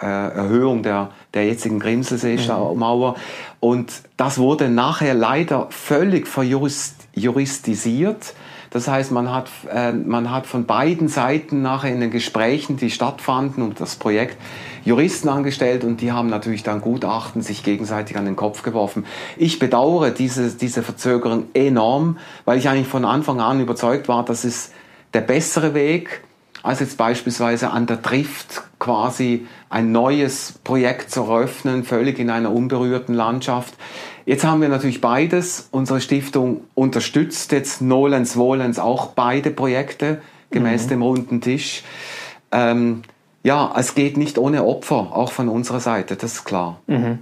äh, 0.01 0.35
Erhöhung 0.37 0.83
der, 0.83 1.09
der 1.33 1.45
jetzigen 1.45 1.79
Grimselsee-Staumauer. 1.79 3.11
Mhm. 3.11 3.15
Und 3.59 3.91
das 4.15 4.37
wurde 4.37 4.69
nachher 4.69 5.13
leider 5.13 5.67
völlig 5.69 6.27
verjuristisiert. 6.27 8.33
Das 8.73 8.87
heißt, 8.87 9.11
man 9.11 9.31
hat, 9.31 9.49
äh, 9.71 9.91
man 9.91 10.31
hat 10.31 10.47
von 10.47 10.65
beiden 10.65 11.07
Seiten 11.07 11.61
nachher 11.61 11.93
in 11.93 12.01
den 12.01 12.09
Gesprächen, 12.09 12.75
die 12.75 12.89
stattfanden 12.89 13.61
um 13.61 13.75
das 13.75 13.95
Projekt, 13.95 14.35
Juristen 14.83 15.29
angestellt 15.29 15.83
und 15.83 16.01
die 16.01 16.11
haben 16.11 16.27
natürlich 16.27 16.63
dann 16.63 16.81
Gutachten 16.81 17.43
sich 17.43 17.63
gegenseitig 17.63 18.17
an 18.17 18.25
den 18.25 18.35
Kopf 18.35 18.63
geworfen. 18.63 19.05
Ich 19.37 19.59
bedauere 19.59 20.09
diese, 20.09 20.49
diese 20.55 20.81
Verzögerung 20.81 21.45
enorm, 21.53 22.17
weil 22.45 22.57
ich 22.57 22.67
eigentlich 22.67 22.87
von 22.87 23.05
Anfang 23.05 23.39
an 23.39 23.61
überzeugt 23.61 24.07
war, 24.07 24.25
dass 24.25 24.43
es 24.43 24.71
der 25.13 25.21
bessere 25.21 25.75
Weg, 25.75 26.23
als 26.63 26.79
jetzt 26.79 26.97
beispielsweise 26.97 27.69
an 27.69 27.85
der 27.85 28.01
Trift 28.01 28.63
quasi 28.79 29.45
ein 29.69 29.91
neues 29.91 30.55
Projekt 30.63 31.11
zu 31.11 31.21
eröffnen, 31.21 31.83
völlig 31.83 32.17
in 32.17 32.31
einer 32.31 32.51
unberührten 32.51 33.13
Landschaft. 33.13 33.75
Jetzt 34.25 34.45
haben 34.45 34.61
wir 34.61 34.69
natürlich 34.69 35.01
beides. 35.01 35.67
Unsere 35.71 35.99
Stiftung 35.99 36.61
unterstützt 36.75 37.51
jetzt 37.51 37.81
Nolens 37.81 38.37
Wohlens 38.37 38.79
auch 38.79 39.07
beide 39.07 39.51
Projekte 39.51 40.21
gemäß 40.49 40.85
mhm. 40.85 40.89
dem 40.89 41.01
runden 41.01 41.41
Tisch. 41.41 41.83
Ähm, 42.51 43.01
ja, 43.43 43.73
es 43.77 43.95
geht 43.95 44.15
nicht 44.15 44.37
ohne 44.37 44.63
Opfer, 44.63 45.09
auch 45.13 45.31
von 45.31 45.49
unserer 45.49 45.81
Seite, 45.81 46.15
das 46.15 46.33
ist 46.33 46.45
klar. 46.45 46.79
Mhm. 46.87 47.19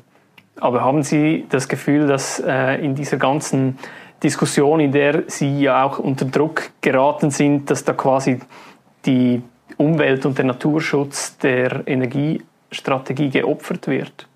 Aber 0.59 0.81
haben 0.81 1.01
Sie 1.01 1.47
das 1.49 1.67
Gefühl, 1.67 2.05
dass 2.05 2.39
äh, 2.39 2.75
in 2.75 2.93
dieser 2.93 3.17
ganzen 3.17 3.79
Diskussion, 4.21 4.79
in 4.79 4.91
der 4.91 5.23
Sie 5.27 5.61
ja 5.61 5.83
auch 5.83 5.97
unter 5.97 6.25
Druck 6.25 6.69
geraten 6.81 7.31
sind, 7.31 7.71
dass 7.71 7.83
da 7.83 7.93
quasi 7.93 8.39
die 9.05 9.41
Umwelt- 9.77 10.27
und 10.27 10.37
der 10.37 10.45
Naturschutz 10.45 11.37
der 11.39 11.87
Energiestrategie 11.87 13.29
geopfert 13.31 13.87
wird? 13.87 14.27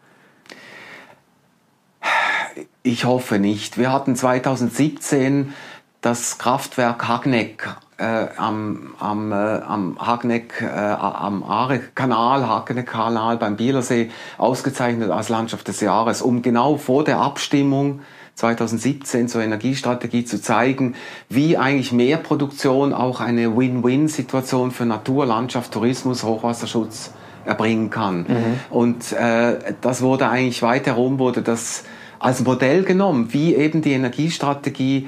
Ich 2.86 3.04
hoffe 3.04 3.40
nicht. 3.40 3.80
Wir 3.80 3.92
hatten 3.92 4.16
2017 4.16 5.56
das 6.02 6.38
Kraftwerk 6.38 7.08
Hagneck 7.08 7.68
äh, 7.98 8.28
am, 8.38 8.94
am, 9.00 9.32
äh, 9.32 9.36
am 9.36 9.98
Hagneck, 9.98 10.62
äh, 10.62 10.68
am 10.68 11.42
Aare-Kanal, 11.42 12.48
Hagneck-Kanal 12.48 13.38
beim 13.38 13.56
Bielersee 13.56 14.12
ausgezeichnet 14.38 15.10
als 15.10 15.30
Landschaft 15.30 15.68
des 15.68 15.82
Jahres, 15.82 16.22
um 16.22 16.44
genau 16.44 16.78
vor 16.78 17.04
der 17.04 17.18
Abstimmung 17.18 18.02
2017 18.36 19.30
zur 19.30 19.42
Energiestrategie 19.42 20.24
zu 20.24 20.40
zeigen, 20.40 20.94
wie 21.28 21.58
eigentlich 21.58 21.92
mehr 21.92 22.18
Produktion 22.18 22.94
auch 22.94 23.20
eine 23.20 23.58
Win-Win-Situation 23.58 24.70
für 24.70 24.86
Natur, 24.86 25.26
Landschaft, 25.26 25.72
Tourismus, 25.72 26.24
Hochwasserschutz 26.24 27.14
erbringen 27.46 27.90
kann. 27.90 28.28
Mhm. 28.28 28.60
Und 28.70 29.12
äh, 29.14 29.74
das 29.82 30.04
wurde 30.04 30.30
eigentlich 30.30 30.62
weiter 30.62 30.92
herum, 30.92 31.18
wurde 31.18 31.42
das 31.42 31.84
als 32.20 32.44
Modell 32.44 32.84
genommen, 32.84 33.34
wie 33.34 33.56
eben 33.56 33.82
die 33.82 33.94
Energiestrategie 33.94 35.08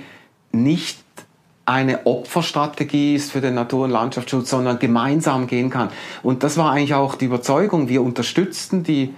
nicht 0.52 0.98
eine 1.68 2.06
Opferstrategie 2.06 3.16
ist 3.16 3.34
für 3.34 3.42
den 3.42 3.54
Natur- 3.54 3.86
und 3.86 3.92
Landschaftsschutz, 3.92 4.50
sondern 4.50 4.80
gemeinsam 4.80 5.48
gehen 5.48 5.70
kann. 5.70 5.90
Und 6.24 6.44
das 6.44 6.56
war 6.58 6.72
eigentlich 6.72 6.94
auch 6.94 7.16
die 7.16 7.26
Überzeugung. 7.26 7.90
Wir 7.90 8.02
unterstützten 8.02 8.84
die, 8.84 9.14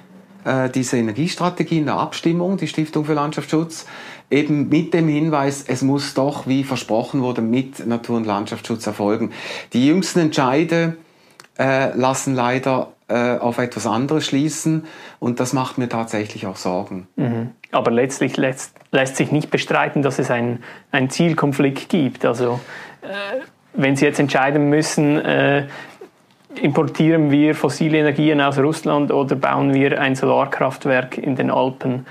äh, 0.46 0.68
diese 0.70 0.98
Energiestrategie 0.98 1.78
in 1.78 1.86
der 1.86 1.98
Abstimmung, 1.98 2.58
die 2.58 2.68
Stiftung 2.68 3.06
für 3.06 3.14
Landschaftsschutz, 3.14 3.86
eben 4.32 4.68
mit 4.68 4.96
dem 4.96 5.08
Hinweis, 5.08 5.64
es 5.68 5.84
muss 5.84 6.16
doch, 6.16 6.48
wie 6.48 6.64
versprochen 6.64 7.22
wurde, 7.22 7.42
mit 7.42 7.86
Natur- 7.86 8.18
und 8.18 8.26
Landschaftsschutz 8.26 8.88
erfolgen. 8.88 9.32
Die 9.74 9.86
jüngsten 9.86 10.20
Entscheide 10.20 10.98
äh, 11.60 11.96
lassen 11.96 12.34
leider 12.34 12.94
äh, 13.10 13.38
auf 13.38 13.58
etwas 13.58 13.88
anderes 13.88 14.26
schließen 14.26 14.86
und 15.20 15.40
das 15.40 15.54
macht 15.54 15.78
mir 15.78 15.90
tatsächlich 15.90 16.48
auch 16.48 16.56
Sorgen. 16.56 17.08
Mhm. 17.16 17.52
Aber 17.72 17.92
letztlich 17.92 18.38
lässt, 18.38 18.76
lässt, 18.92 19.16
sich 19.16 19.32
nicht 19.32 19.52
bestreiten, 19.52 20.02
dass 20.02 20.20
es 20.20 20.32
einen 20.32 20.62
Zielkonflikt 21.10 21.90
gibt. 21.90 22.26
Also 22.26 22.60
äh, 23.02 23.42
wenn 23.74 23.96
Sie 23.96 24.06
jetzt 24.06 24.20
entscheiden 24.20 24.70
müssen, 24.70 25.18
äh, 25.18 25.68
importieren 26.62 27.32
wir 27.32 27.56
fossile 27.56 28.00
Energien 28.00 28.42
aus 28.42 28.58
Russland 28.58 29.12
oder 29.12 29.36
bauen 29.36 29.74
wir 29.74 30.00
ein 30.02 30.16
Solarkraftwerk 30.16 31.18
in 31.18 31.36
den 31.36 31.52
Alpen, 31.52 32.06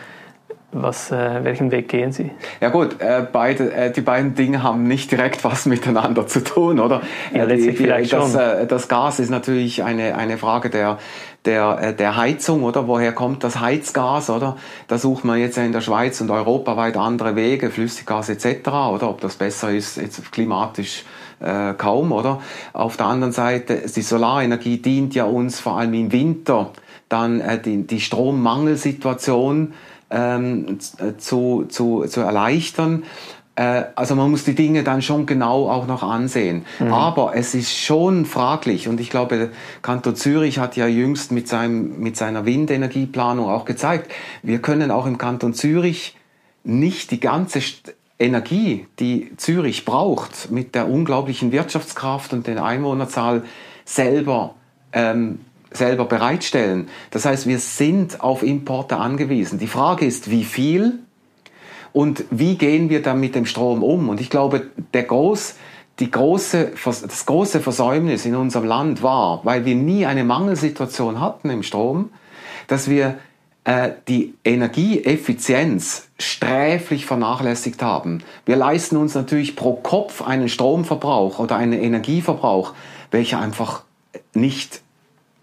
was, 0.70 1.10
äh, 1.10 1.44
welchen 1.44 1.70
Weg 1.70 1.88
gehen 1.88 2.12
Sie? 2.12 2.30
Ja 2.60 2.68
gut, 2.68 3.00
äh, 3.00 3.26
beide, 3.30 3.72
äh, 3.72 3.90
die 3.90 4.02
beiden 4.02 4.34
Dinge 4.34 4.62
haben 4.62 4.82
nicht 4.82 5.10
direkt 5.10 5.42
was 5.44 5.64
miteinander 5.66 6.26
zu 6.26 6.44
tun, 6.44 6.78
oder? 6.78 7.00
Ja, 7.32 7.44
letztlich 7.44 7.70
die, 7.70 7.70
die, 7.70 7.84
vielleicht 7.84 8.12
das, 8.12 8.32
schon. 8.32 8.40
Äh, 8.40 8.66
das 8.66 8.88
Gas 8.88 9.18
ist 9.18 9.30
natürlich 9.30 9.82
eine, 9.82 10.14
eine 10.14 10.36
Frage 10.36 10.68
der, 10.68 10.98
der, 11.46 11.78
äh, 11.80 11.94
der 11.94 12.16
Heizung, 12.16 12.64
oder? 12.64 12.86
Woher 12.86 13.12
kommt 13.12 13.44
das 13.44 13.60
Heizgas, 13.60 14.28
oder? 14.28 14.56
Da 14.88 14.98
sucht 14.98 15.24
man 15.24 15.38
jetzt 15.38 15.56
in 15.56 15.72
der 15.72 15.80
Schweiz 15.80 16.20
und 16.20 16.30
europaweit 16.30 16.98
andere 16.98 17.34
Wege, 17.34 17.70
Flüssiggas 17.70 18.28
etc., 18.28 18.68
oder? 18.68 19.08
Ob 19.08 19.22
das 19.22 19.36
besser 19.36 19.70
ist, 19.70 19.96
jetzt 19.96 20.30
klimatisch 20.32 21.04
äh, 21.40 21.72
kaum, 21.74 22.12
oder? 22.12 22.42
Auf 22.74 22.98
der 22.98 23.06
anderen 23.06 23.32
Seite, 23.32 23.84
die 23.94 24.02
Solarenergie 24.02 24.76
dient 24.76 25.14
ja 25.14 25.24
uns 25.24 25.60
vor 25.60 25.78
allem 25.78 25.94
im 25.94 26.12
Winter 26.12 26.72
dann 27.08 27.40
äh, 27.40 27.60
die, 27.60 27.86
die 27.86 28.00
Strommangelsituation 28.00 29.72
ähm, 30.10 30.78
zu, 31.18 31.64
zu, 31.68 32.04
zu 32.06 32.20
erleichtern. 32.20 33.04
Äh, 33.58 33.84
also 33.96 34.14
man 34.14 34.30
muss 34.30 34.44
die 34.44 34.54
Dinge 34.54 34.84
dann 34.84 35.02
schon 35.02 35.26
genau 35.26 35.68
auch 35.68 35.86
noch 35.86 36.02
ansehen. 36.02 36.64
Mhm. 36.78 36.92
Aber 36.92 37.34
es 37.34 37.54
ist 37.54 37.76
schon 37.76 38.24
fraglich 38.24 38.88
und 38.88 39.00
ich 39.00 39.10
glaube, 39.10 39.50
Kanton 39.82 40.14
Zürich 40.14 40.58
hat 40.58 40.76
ja 40.76 40.86
jüngst 40.86 41.32
mit, 41.32 41.48
seinem, 41.48 41.98
mit 41.98 42.16
seiner 42.16 42.46
Windenergieplanung 42.46 43.48
auch 43.48 43.64
gezeigt, 43.64 44.10
wir 44.42 44.60
können 44.60 44.90
auch 44.90 45.06
im 45.06 45.18
Kanton 45.18 45.54
Zürich 45.54 46.16
nicht 46.62 47.10
die 47.10 47.20
ganze 47.20 47.60
Energie, 48.18 48.86
die 48.98 49.32
Zürich 49.36 49.84
braucht, 49.84 50.50
mit 50.50 50.74
der 50.74 50.88
unglaublichen 50.88 51.52
Wirtschaftskraft 51.52 52.32
und 52.32 52.46
der 52.46 52.64
Einwohnerzahl 52.64 53.44
selber 53.84 54.54
ähm, 54.92 55.40
selber 55.70 56.04
bereitstellen. 56.04 56.88
Das 57.10 57.24
heißt, 57.24 57.46
wir 57.46 57.58
sind 57.58 58.20
auf 58.20 58.42
Importe 58.42 58.96
angewiesen. 58.96 59.58
Die 59.58 59.66
Frage 59.66 60.06
ist, 60.06 60.30
wie 60.30 60.44
viel 60.44 61.00
und 61.92 62.24
wie 62.30 62.56
gehen 62.56 62.90
wir 62.90 63.02
dann 63.02 63.20
mit 63.20 63.34
dem 63.34 63.46
Strom 63.46 63.82
um? 63.82 64.08
Und 64.08 64.20
ich 64.20 64.30
glaube, 64.30 64.70
der 64.94 65.04
groß, 65.04 65.54
die 65.98 66.10
große, 66.10 66.72
das 66.84 67.26
große 67.26 67.60
Versäumnis 67.60 68.24
in 68.24 68.36
unserem 68.36 68.66
Land 68.66 69.02
war, 69.02 69.40
weil 69.44 69.64
wir 69.64 69.74
nie 69.74 70.06
eine 70.06 70.24
Mangelsituation 70.24 71.20
hatten 71.20 71.50
im 71.50 71.62
Strom, 71.62 72.10
dass 72.66 72.88
wir 72.88 73.18
äh, 73.64 73.90
die 74.06 74.34
Energieeffizienz 74.44 76.08
sträflich 76.18 77.06
vernachlässigt 77.06 77.82
haben. 77.82 78.22
Wir 78.46 78.56
leisten 78.56 78.96
uns 78.96 79.14
natürlich 79.14 79.56
pro 79.56 79.74
Kopf 79.74 80.22
einen 80.22 80.48
Stromverbrauch 80.48 81.38
oder 81.38 81.56
einen 81.56 81.80
Energieverbrauch, 81.80 82.74
welcher 83.10 83.40
einfach 83.40 83.82
nicht 84.34 84.82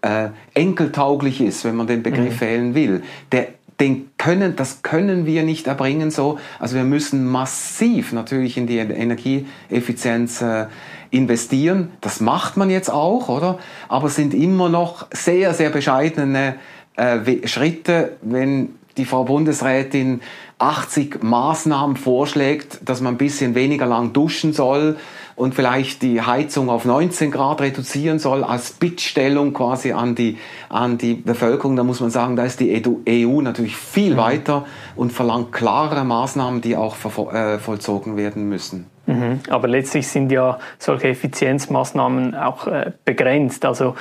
äh, 0.02 0.28
enkeltauglich 0.54 1.40
ist, 1.40 1.64
wenn 1.64 1.76
man 1.76 1.86
den 1.86 2.02
Begriff 2.02 2.36
mhm. 2.36 2.44
wählen 2.44 2.74
will. 2.74 3.02
Der, 3.32 3.48
den 3.80 4.10
können, 4.16 4.56
das 4.56 4.82
können 4.82 5.26
wir 5.26 5.42
nicht 5.42 5.66
erbringen 5.66 6.10
so. 6.10 6.38
Also 6.58 6.76
wir 6.76 6.84
müssen 6.84 7.26
massiv 7.26 8.12
natürlich 8.12 8.56
in 8.56 8.66
die 8.66 8.78
Energieeffizienz 8.78 10.40
äh, 10.40 10.66
investieren. 11.10 11.90
Das 12.00 12.20
macht 12.20 12.56
man 12.56 12.70
jetzt 12.70 12.90
auch, 12.90 13.28
oder? 13.28 13.58
Aber 13.88 14.06
es 14.06 14.16
sind 14.16 14.32
immer 14.32 14.68
noch 14.68 15.06
sehr, 15.12 15.52
sehr 15.52 15.70
bescheidene 15.70 16.56
äh, 16.96 17.46
Schritte, 17.46 18.16
wenn 18.22 18.70
die 18.96 19.04
Frau 19.04 19.24
Bundesrätin 19.24 20.22
80 20.58 21.22
Maßnahmen 21.22 21.96
vorschlägt, 21.96 22.80
dass 22.84 23.02
man 23.02 23.14
ein 23.14 23.18
bisschen 23.18 23.54
weniger 23.54 23.84
lang 23.86 24.14
duschen 24.14 24.54
soll 24.54 24.96
und 25.36 25.54
vielleicht 25.54 26.02
die 26.02 26.22
Heizung 26.22 26.70
auf 26.70 26.86
19 26.86 27.30
Grad 27.30 27.60
reduzieren 27.60 28.18
soll, 28.18 28.42
als 28.42 28.72
Bittstellung 28.72 29.52
quasi 29.52 29.92
an 29.92 30.14
die, 30.14 30.38
an 30.70 30.96
die 30.96 31.14
Bevölkerung, 31.14 31.76
da 31.76 31.84
muss 31.84 32.00
man 32.00 32.10
sagen, 32.10 32.36
da 32.36 32.44
ist 32.44 32.58
die 32.58 32.82
EU 33.06 33.40
e 33.40 33.42
natürlich 33.42 33.76
viel 33.76 34.14
mhm. 34.14 34.18
weiter 34.18 34.64
und 34.96 35.12
verlangt 35.12 35.52
klarere 35.52 36.04
Maßnahmen, 36.04 36.62
die 36.62 36.74
auch 36.74 36.96
äh, 37.32 37.58
vollzogen 37.58 38.16
werden 38.16 38.48
müssen. 38.48 38.86
Mhm. 39.04 39.40
Aber 39.50 39.68
letztlich 39.68 40.08
sind 40.08 40.32
ja 40.32 40.58
solche 40.78 41.08
Effizienzmaßnahmen 41.08 42.34
auch 42.34 42.66
äh, 42.66 42.92
begrenzt. 43.04 43.66
Also 43.66 43.94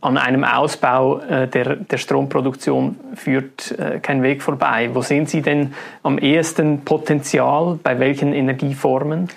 an 0.00 0.16
einem 0.16 0.44
Ausbau 0.44 1.18
äh, 1.20 1.48
der, 1.48 1.76
der 1.76 1.96
Stromproduktion 1.96 2.96
führt 3.14 3.72
äh, 3.78 3.98
kein 4.00 4.22
Weg 4.22 4.42
vorbei. 4.42 4.90
Wo 4.92 5.02
sehen 5.02 5.26
Sie 5.26 5.42
denn 5.42 5.74
am 6.02 6.18
ehesten 6.18 6.84
Potenzial? 6.84 7.78
Bei 7.82 7.98
welchen 7.98 8.32
Energieformen? 8.32 9.28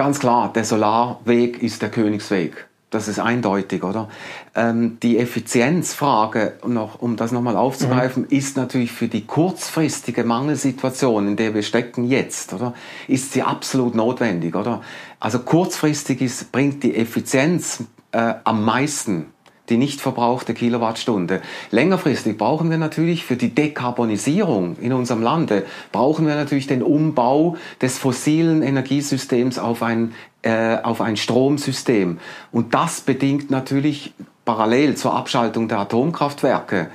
Ganz 0.00 0.18
klar, 0.18 0.50
der 0.50 0.64
Solarweg 0.64 1.62
ist 1.62 1.82
der 1.82 1.90
Königsweg. 1.90 2.66
Das 2.88 3.06
ist 3.06 3.18
eindeutig, 3.18 3.84
oder? 3.84 4.08
Ähm, 4.54 4.96
die 5.02 5.18
Effizienzfrage, 5.18 6.54
noch, 6.66 7.02
um 7.02 7.16
das 7.16 7.32
nochmal 7.32 7.54
aufzugreifen, 7.54 8.22
mhm. 8.22 8.34
ist 8.34 8.56
natürlich 8.56 8.92
für 8.92 9.08
die 9.08 9.26
kurzfristige 9.26 10.24
Mangelsituation, 10.24 11.28
in 11.28 11.36
der 11.36 11.52
wir 11.52 11.62
stecken 11.62 12.04
jetzt, 12.04 12.54
oder? 12.54 12.72
Ist 13.08 13.34
sie 13.34 13.42
absolut 13.42 13.94
notwendig, 13.94 14.56
oder? 14.56 14.80
Also 15.20 15.40
kurzfristig 15.40 16.22
ist, 16.22 16.50
bringt 16.50 16.82
die 16.82 16.96
Effizienz 16.96 17.84
äh, 18.12 18.36
am 18.44 18.64
meisten 18.64 19.26
die 19.70 19.76
nicht 19.76 20.00
verbrauchte 20.00 20.52
Kilowattstunde. 20.52 21.40
Längerfristig 21.70 22.36
brauchen 22.36 22.70
wir 22.70 22.78
natürlich 22.78 23.24
für 23.24 23.36
die 23.36 23.54
Dekarbonisierung 23.54 24.76
in 24.80 24.92
unserem 24.92 25.22
Lande, 25.22 25.64
brauchen 25.92 26.26
wir 26.26 26.34
natürlich 26.34 26.66
den 26.66 26.82
Umbau 26.82 27.56
des 27.80 27.96
fossilen 27.96 28.62
Energiesystems 28.62 29.58
auf 29.58 29.82
ein, 29.82 30.12
äh, 30.42 30.76
auf 30.82 31.00
ein 31.00 31.16
Stromsystem. 31.16 32.18
Und 32.52 32.74
das 32.74 33.00
bedingt 33.00 33.50
natürlich 33.50 34.12
parallel 34.44 34.96
zur 34.96 35.14
Abschaltung 35.14 35.68
der 35.68 35.78
Atomkraftwerke 35.78 36.90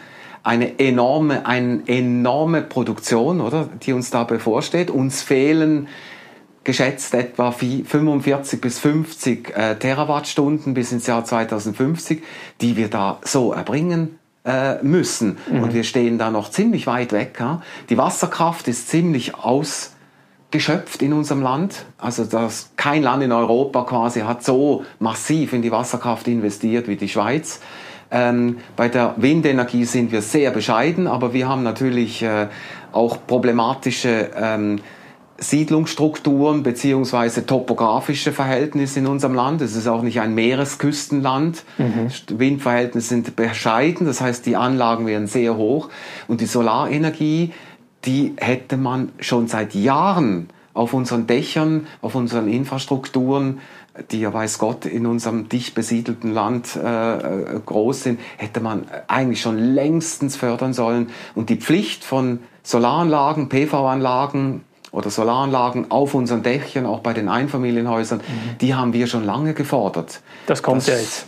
eine 0.46 0.77
enorme, 0.77 1.48
eine 1.48 1.82
enorme 1.88 2.62
Produktion, 2.62 3.41
oder, 3.41 3.67
die 3.82 3.94
uns 3.94 4.12
da 4.12 4.25
bevorsteht. 4.25 4.91
Uns 4.91 5.24
fehlen 5.24 5.88
geschätzt 6.65 7.13
etwa 7.13 7.51
45 7.51 8.60
bis 8.60 8.79
50 8.79 9.55
äh, 9.55 9.75
Terawattstunden 9.75 10.74
bis 10.74 10.91
ins 10.91 11.07
Jahr 11.07 11.24
2050, 11.24 12.22
die 12.60 12.75
wir 12.75 12.89
da 12.89 13.19
so 13.24 13.53
erbringen 13.53 14.19
äh, 14.43 14.84
müssen. 14.84 15.38
Mhm. 15.50 15.63
Und 15.63 15.74
wir 15.74 15.84
stehen 15.84 16.17
da 16.17 16.31
noch 16.31 16.50
ziemlich 16.50 16.88
weit 16.88 17.13
weg. 17.13 17.38
Ja? 17.39 17.62
Die 17.89 17.98
Wasserkraft 17.98 18.67
ist 18.67 18.89
ziemlich 18.89 19.36
ausgeschöpft 19.36 21.01
in 21.01 21.13
unserem 21.13 21.41
Land. 21.41 21.86
Also 22.00 22.25
das, 22.25 22.72
kein 22.75 23.03
Land 23.03 23.24
in 23.24 23.31
Europa 23.31 23.84
quasi 23.84 24.22
hat 24.22 24.43
so 24.43 24.84
massiv 25.00 25.53
in 25.53 25.62
die 25.62 25.72
Wasserkraft 25.72 26.27
investiert 26.27 26.88
wie 26.88 26.95
die 26.95 27.10
Schweiz. 27.10 27.62
Ähm, 28.12 28.57
bei 28.75 28.89
der 28.89 29.13
Windenergie 29.17 29.86
sind 29.86 30.12
wir 30.12 30.22
sehr 30.22 30.51
bescheiden, 30.51 31.07
aber 31.07 31.34
wir 31.34 31.48
haben 31.48 31.63
natürlich 31.63 32.24
äh, 32.24 32.48
auch 32.91 33.17
problematische 33.27 34.31
ähm, 34.36 34.79
Siedlungsstrukturen 35.38 36.63
beziehungsweise 36.63 37.46
topografische 37.46 38.32
Verhältnisse 38.32 39.00
in 39.00 39.08
unserem 39.08 39.34
Land. 39.34 39.62
Es 39.62 39.75
ist 39.75 39.88
auch 39.88 40.01
nicht 40.01 40.22
ein 40.22 40.34
Meeresküstenland. 40.34 41.63
Mhm. 41.77 42.08
Windverhältnisse 42.39 43.10
sind 43.10 43.36
bescheiden, 43.36 44.08
das 44.08 44.22
heißt, 44.22 44.46
die 44.46 44.56
Anlagen 44.56 45.06
wären 45.06 45.27
sehr 45.27 45.58
hoch. 45.58 45.89
Und 46.27 46.39
die 46.39 46.46
Solarenergie, 46.46 47.51
die 48.06 48.34
hätte 48.38 48.77
man 48.77 49.12
schon 49.20 49.48
seit 49.48 49.75
Jahren 49.75 50.50
auf 50.74 50.94
unseren 50.94 51.27
Dächern, 51.27 51.88
auf 52.01 52.15
unseren 52.15 52.48
Infrastrukturen, 52.48 53.60
die 54.12 54.22
ja 54.22 54.34
weiß 54.34 54.58
Gott 54.58 54.86
in 54.86 55.06
unserem 55.06 55.48
dicht 55.50 55.74
besiedelten 55.74 56.34
Land 56.34 56.75
äh, 56.75 57.18
äh 57.18 57.62
groß 57.65 58.04
sind, 58.04 58.20
hätte 58.38 58.60
man 58.60 58.86
eigentlich 59.08 59.42
schon 59.42 59.58
längstens 59.58 60.36
fördern 60.36 60.74
sollen. 60.74 61.08
Und 61.34 61.50
die 61.50 61.56
Pflicht 61.58 62.04
von 62.04 62.39
Solaranlagen, 62.63 63.48
PV-Anlagen, 63.48 64.63
oder 64.96 65.10
Solaranlagen 65.10 65.92
auf 65.92 66.14
unseren 66.14 66.42
Dächern, 66.42 66.86
auch 66.86 67.02
bei 67.02 67.14
den 67.14 67.28
Einfamilienhäusern, 67.28 68.20
mhm. 68.20 68.58
die 68.60 68.74
haben 68.74 68.94
wir 68.94 69.08
schon 69.08 69.25
lange 69.25 69.54
gefordert. 69.54 70.22
Das 70.48 70.64
kommt 70.64 70.80
das, 70.80 70.88
ja 70.88 70.96
jetzt. 70.96 71.28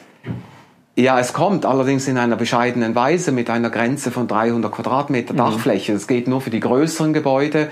Ja, 0.96 1.20
es 1.20 1.34
kommt 1.34 1.66
allerdings 1.66 2.08
in 2.08 2.18
einer 2.18 2.38
bescheidenen 2.38 2.96
Weise 2.96 3.32
mit 3.32 3.50
einer 3.50 3.70
Grenze 3.70 4.10
von 4.10 4.28
300 4.28 4.72
Quadratmeter 4.72 5.34
mhm. 5.34 5.38
Dachfläche. 5.38 5.94
Das 5.94 6.08
geht 6.08 6.28
nur 6.28 6.40
für 6.42 6.50
die 6.50 6.62
größeren 6.62 7.14
Gebäude. 7.14 7.70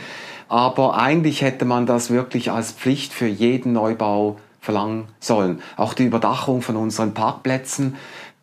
Aber 0.47 0.95
eigentlich 0.99 1.41
hätte 1.41 1.65
man 1.65 1.85
das 1.85 2.11
wirklich 2.11 2.51
als 2.51 2.73
Pflicht 2.73 3.13
für 3.13 3.25
jeden 3.25 3.73
Neubau 3.73 4.37
verlangen 4.59 5.07
sollen. 5.19 5.61
Auch 5.77 5.93
die 5.93 6.03
Überdachung 6.03 6.61
von 6.61 6.75
unseren 6.75 7.13
Parkplätzen 7.13 7.95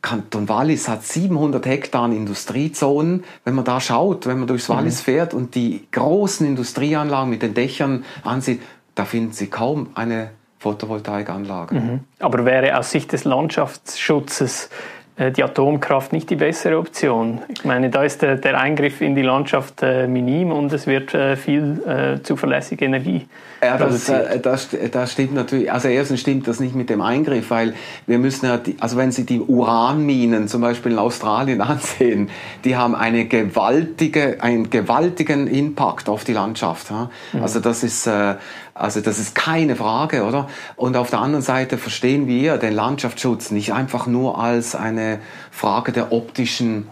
Kanton 0.02 0.48
Wallis 0.48 0.88
hat 0.88 1.04
700 1.04 1.64
Hektar 1.64 2.10
Industriezonen. 2.10 3.24
Wenn 3.44 3.54
man 3.54 3.64
da 3.64 3.80
schaut, 3.80 4.26
wenn 4.26 4.38
man 4.38 4.48
durchs 4.48 4.68
mhm. 4.68 4.74
Wallis 4.74 5.00
fährt 5.00 5.32
und 5.32 5.54
die 5.54 5.86
großen 5.92 6.46
Industrieanlagen 6.46 7.30
mit 7.30 7.42
den 7.42 7.54
Dächern 7.54 8.04
ansieht, 8.24 8.60
da 8.94 9.04
finden 9.04 9.32
Sie 9.32 9.46
kaum 9.46 9.90
eine 9.94 10.30
Photovoltaikanlage. 10.58 11.74
Mhm. 11.74 12.00
Aber 12.18 12.44
wäre 12.44 12.78
aus 12.78 12.90
Sicht 12.90 13.12
des 13.12 13.24
Landschaftsschutzes 13.24 14.70
die 15.18 15.44
Atomkraft 15.44 16.12
nicht 16.12 16.30
die 16.30 16.36
bessere 16.36 16.78
Option. 16.78 17.42
Ich 17.52 17.64
meine, 17.64 17.90
da 17.90 18.02
ist 18.02 18.22
der, 18.22 18.36
der 18.36 18.58
Eingriff 18.58 19.00
in 19.02 19.14
die 19.14 19.22
Landschaft 19.22 19.82
äh, 19.82 20.06
minim 20.06 20.50
und 20.50 20.72
es 20.72 20.86
wird 20.86 21.12
äh, 21.12 21.36
viel 21.36 21.82
äh, 21.86 22.22
zuverlässige 22.22 22.86
Energie. 22.86 23.26
Ja, 23.62 23.76
das, 23.76 24.08
äh, 24.08 24.40
das, 24.40 24.70
das, 24.90 25.12
stimmt 25.12 25.34
natürlich. 25.34 25.70
Also 25.70 25.86
erstens 25.86 26.20
stimmt 26.20 26.48
das 26.48 26.58
nicht 26.58 26.74
mit 26.74 26.90
dem 26.90 27.00
Eingriff, 27.00 27.50
weil 27.50 27.74
wir 28.06 28.18
müssen 28.18 28.46
ja, 28.46 28.56
die, 28.56 28.76
also 28.80 28.96
wenn 28.96 29.12
Sie 29.12 29.24
die 29.24 29.40
Uranminen 29.40 30.48
zum 30.48 30.62
Beispiel 30.62 30.92
in 30.92 30.98
Australien 30.98 31.60
ansehen, 31.60 32.30
die 32.64 32.76
haben 32.76 32.96
eine 32.96 33.26
gewaltige, 33.26 34.38
einen 34.42 34.70
gewaltigen 34.70 35.46
Impact 35.46 36.08
auf 36.08 36.24
die 36.24 36.32
Landschaft. 36.32 36.90
Ja? 36.90 37.10
Mhm. 37.32 37.42
Also 37.42 37.60
das 37.60 37.84
ist 37.84 38.06
äh, 38.08 38.34
also 38.82 39.00
das 39.00 39.20
ist 39.20 39.36
keine 39.36 39.76
Frage, 39.76 40.24
oder? 40.24 40.48
Und 40.74 40.96
auf 40.96 41.08
der 41.08 41.20
anderen 41.20 41.44
Seite 41.44 41.78
verstehen 41.78 42.26
wir 42.26 42.58
den 42.58 42.74
Landschaftsschutz 42.74 43.52
nicht 43.52 43.72
einfach 43.72 44.08
nur 44.08 44.40
als 44.40 44.74
eine 44.74 45.20
Frage 45.52 45.92
der 45.92 46.10
optischen 46.10 46.88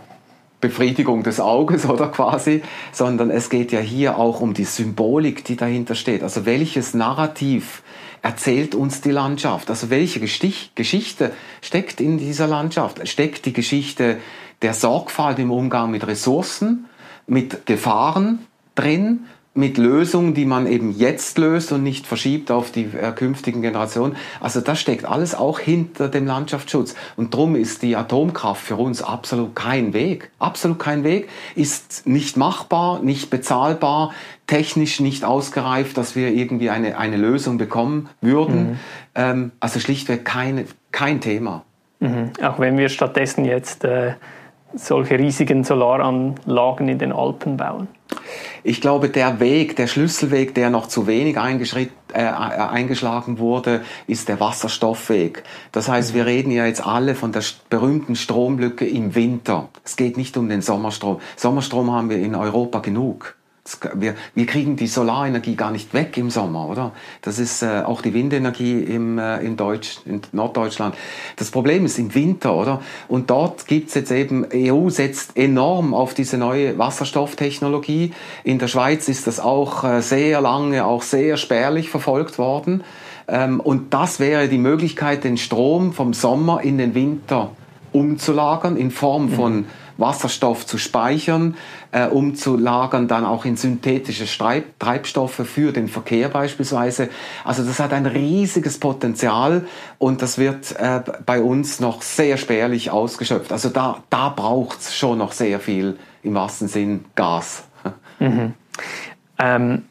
Befriedigung 0.60 1.24
des 1.24 1.40
Auges 1.40 1.86
oder 1.88 2.06
quasi, 2.06 2.62
sondern 2.92 3.28
es 3.30 3.50
geht 3.50 3.72
ja 3.72 3.80
hier 3.80 4.18
auch 4.18 4.40
um 4.40 4.54
die 4.54 4.66
Symbolik, 4.66 5.44
die 5.44 5.56
dahinter 5.56 5.96
steht. 5.96 6.22
Also 6.22 6.46
welches 6.46 6.94
Narrativ 6.94 7.82
erzählt 8.22 8.76
uns 8.76 9.00
die 9.00 9.10
Landschaft? 9.10 9.68
Also 9.68 9.90
welche 9.90 10.20
Geschichte 10.20 11.32
steckt 11.60 12.00
in 12.00 12.18
dieser 12.18 12.46
Landschaft? 12.46 13.08
Steckt 13.08 13.46
die 13.46 13.52
Geschichte 13.52 14.18
der 14.62 14.74
Sorgfalt 14.74 15.40
im 15.40 15.50
Umgang 15.50 15.90
mit 15.90 16.06
Ressourcen, 16.06 16.84
mit 17.26 17.66
Gefahren 17.66 18.46
drin? 18.76 19.24
Mit 19.52 19.78
Lösungen, 19.78 20.32
die 20.32 20.44
man 20.44 20.66
eben 20.68 20.92
jetzt 20.92 21.36
löst 21.36 21.72
und 21.72 21.82
nicht 21.82 22.06
verschiebt 22.06 22.52
auf 22.52 22.70
die 22.70 22.84
äh, 22.84 23.10
künftigen 23.12 23.62
Generationen. 23.62 24.16
Also 24.40 24.60
das 24.60 24.80
steckt 24.80 25.04
alles 25.04 25.34
auch 25.34 25.58
hinter 25.58 26.08
dem 26.08 26.24
Landschaftsschutz. 26.24 26.94
Und 27.16 27.34
drum 27.34 27.56
ist 27.56 27.82
die 27.82 27.96
Atomkraft 27.96 28.62
für 28.62 28.76
uns 28.76 29.02
absolut 29.02 29.56
kein 29.56 29.92
Weg. 29.92 30.30
Absolut 30.38 30.78
kein 30.78 31.02
Weg. 31.02 31.28
Ist 31.56 32.06
nicht 32.06 32.36
machbar, 32.36 33.02
nicht 33.02 33.28
bezahlbar, 33.30 34.12
technisch 34.46 35.00
nicht 35.00 35.24
ausgereift, 35.24 35.96
dass 35.96 36.14
wir 36.14 36.28
irgendwie 36.28 36.70
eine, 36.70 36.96
eine 36.96 37.16
Lösung 37.16 37.58
bekommen 37.58 38.08
würden. 38.20 38.70
Mhm. 38.70 38.78
Ähm, 39.16 39.52
also 39.58 39.80
schlichtweg 39.80 40.24
keine, 40.24 40.66
kein 40.92 41.20
Thema. 41.20 41.64
Mhm. 41.98 42.30
Auch 42.40 42.60
wenn 42.60 42.78
wir 42.78 42.88
stattdessen 42.88 43.44
jetzt 43.44 43.84
äh, 43.84 44.12
solche 44.74 45.18
riesigen 45.18 45.64
Solaranlagen 45.64 46.88
in 46.88 46.98
den 46.98 47.12
Alpen 47.12 47.56
bauen. 47.56 47.88
Ich 48.62 48.80
glaube, 48.80 49.08
der 49.08 49.40
Weg, 49.40 49.76
der 49.76 49.86
Schlüsselweg, 49.86 50.54
der 50.54 50.70
noch 50.70 50.86
zu 50.86 51.06
wenig 51.06 51.36
äh, 51.36 51.40
eingeschlagen 52.12 53.38
wurde, 53.38 53.82
ist 54.06 54.28
der 54.28 54.40
Wasserstoffweg. 54.40 55.42
Das 55.72 55.88
heißt, 55.88 56.14
wir 56.14 56.26
reden 56.26 56.50
ja 56.50 56.66
jetzt 56.66 56.84
alle 56.84 57.14
von 57.14 57.32
der 57.32 57.42
berühmten 57.68 58.16
Stromlücke 58.16 58.86
im 58.86 59.14
Winter. 59.14 59.68
Es 59.84 59.96
geht 59.96 60.16
nicht 60.16 60.36
um 60.36 60.48
den 60.48 60.62
Sommerstrom. 60.62 61.20
Sommerstrom 61.36 61.90
haben 61.90 62.10
wir 62.10 62.18
in 62.18 62.34
Europa 62.34 62.80
genug. 62.80 63.36
Wir, 63.94 64.14
wir 64.34 64.46
kriegen 64.46 64.76
die 64.76 64.86
Solarenergie 64.86 65.56
gar 65.56 65.70
nicht 65.70 65.94
weg 65.94 66.16
im 66.16 66.30
Sommer, 66.30 66.68
oder? 66.68 66.92
Das 67.22 67.38
ist 67.38 67.62
äh, 67.62 67.82
auch 67.84 68.02
die 68.02 68.14
Windenergie 68.14 68.80
im, 68.80 69.18
äh, 69.18 69.38
in, 69.40 69.56
Deutsch, 69.56 70.00
in 70.04 70.22
Norddeutschland. 70.32 70.94
Das 71.36 71.50
Problem 71.50 71.84
ist 71.84 71.98
im 71.98 72.14
Winter, 72.14 72.54
oder? 72.54 72.82
Und 73.08 73.30
dort 73.30 73.66
gibt's 73.66 73.94
jetzt 73.94 74.10
eben, 74.10 74.46
EU 74.52 74.88
setzt 74.88 75.36
enorm 75.36 75.94
auf 75.94 76.14
diese 76.14 76.38
neue 76.38 76.78
Wasserstofftechnologie. 76.78 78.12
In 78.44 78.58
der 78.58 78.68
Schweiz 78.68 79.08
ist 79.08 79.26
das 79.26 79.40
auch 79.40 79.84
äh, 79.84 80.00
sehr 80.00 80.40
lange, 80.40 80.84
auch 80.84 81.02
sehr 81.02 81.36
spärlich 81.36 81.90
verfolgt 81.90 82.38
worden. 82.38 82.84
Ähm, 83.28 83.60
und 83.60 83.94
das 83.94 84.20
wäre 84.20 84.48
die 84.48 84.58
Möglichkeit, 84.58 85.24
den 85.24 85.36
Strom 85.36 85.92
vom 85.92 86.14
Sommer 86.14 86.62
in 86.62 86.78
den 86.78 86.94
Winter 86.94 87.52
umzulagern 87.92 88.76
in 88.76 88.90
Form 88.90 89.30
von 89.30 89.56
mhm 89.56 89.66
Wasserstoff 90.00 90.66
zu 90.66 90.78
speichern, 90.78 91.56
äh, 91.92 92.06
um 92.06 92.34
zu 92.34 92.56
lagern, 92.56 93.06
dann 93.06 93.24
auch 93.24 93.44
in 93.44 93.56
synthetische 93.56 94.26
Streib 94.26 94.78
Treibstoffe 94.78 95.42
für 95.46 95.72
den 95.72 95.88
Verkehr 95.88 96.28
beispielsweise. 96.28 97.08
Also 97.44 97.62
das 97.62 97.78
hat 97.78 97.92
ein 97.92 98.06
riesiges 98.06 98.80
Potenzial 98.80 99.66
und 99.98 100.22
das 100.22 100.38
wird 100.38 100.74
äh, 100.78 101.00
bei 101.26 101.40
uns 101.40 101.80
noch 101.80 102.02
sehr 102.02 102.36
spärlich 102.36 102.90
ausgeschöpft. 102.90 103.52
Also 103.52 103.68
da, 103.68 104.02
da 104.10 104.30
braucht 104.30 104.80
es 104.80 104.96
schon 104.96 105.18
noch 105.18 105.32
sehr 105.32 105.60
viel 105.60 105.98
im 106.22 106.34
wahrsten 106.34 106.68
Sinn 106.68 107.04
Gas. 107.14 107.64
Mhm. 108.22 108.52
Ähm, 109.38 109.84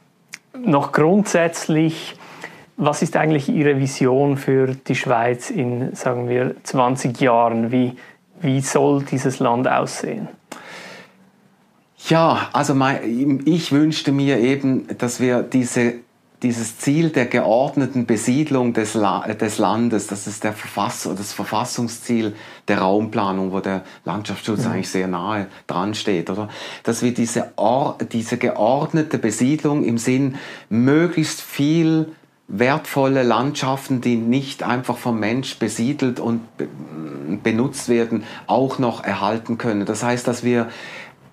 noch 0.53 0.91
grundsätzlich, 0.91 2.15
was 2.77 3.01
ist 3.01 3.15
eigentlich 3.15 3.49
Ihre 3.49 3.79
Vision 3.79 4.37
für 4.37 4.67
die 4.67 4.93
Schweiz 4.93 5.49
in, 5.49 5.95
sagen 5.95 6.29
wir, 6.29 6.55
20 6.63 7.19
Jahren? 7.19 7.71
Wie, 7.71 7.95
wie 8.41 8.61
soll 8.61 9.03
dieses 9.03 9.39
Land 9.39 9.67
aussehen? 9.67 10.27
Ja, 12.07 12.49
also 12.53 12.73
mein, 12.75 13.41
ich 13.45 13.71
wünschte 13.71 14.11
mir 14.11 14.39
eben, 14.39 14.87
dass 14.97 15.19
wir 15.19 15.43
diese 15.43 15.95
dieses 16.41 16.77
Ziel 16.77 17.09
der 17.09 17.25
geordneten 17.25 18.05
Besiedlung 18.05 18.73
des, 18.73 18.93
La 18.93 19.27
des 19.27 19.57
Landes, 19.57 20.07
das 20.07 20.25
ist 20.25 20.43
der 20.43 20.53
Verfass 20.53 21.09
das 21.17 21.33
Verfassungsziel 21.33 22.35
der 22.67 22.79
Raumplanung, 22.79 23.51
wo 23.51 23.59
der 23.59 23.83
Landschaftsschutz 24.05 24.65
mhm. 24.65 24.71
eigentlich 24.71 24.89
sehr 24.89 25.07
nahe 25.07 25.47
dran 25.67 25.93
steht, 25.93 26.29
oder? 26.29 26.47
Dass 26.83 27.01
wir 27.01 27.13
diese, 27.13 27.51
Or 27.57 27.97
diese 28.11 28.37
geordnete 28.37 29.17
Besiedlung 29.17 29.83
im 29.83 29.97
Sinn 29.97 30.35
möglichst 30.69 31.41
viel 31.41 32.13
wertvolle 32.49 33.23
Landschaften, 33.23 34.01
die 34.01 34.17
nicht 34.17 34.63
einfach 34.63 34.97
vom 34.97 35.17
Mensch 35.19 35.59
besiedelt 35.59 36.19
und 36.19 36.41
benutzt 37.43 37.87
werden, 37.89 38.23
auch 38.47 38.79
noch 38.79 39.03
erhalten 39.03 39.59
können. 39.59 39.85
Das 39.85 40.01
heißt, 40.03 40.27
dass 40.27 40.43
wir 40.43 40.69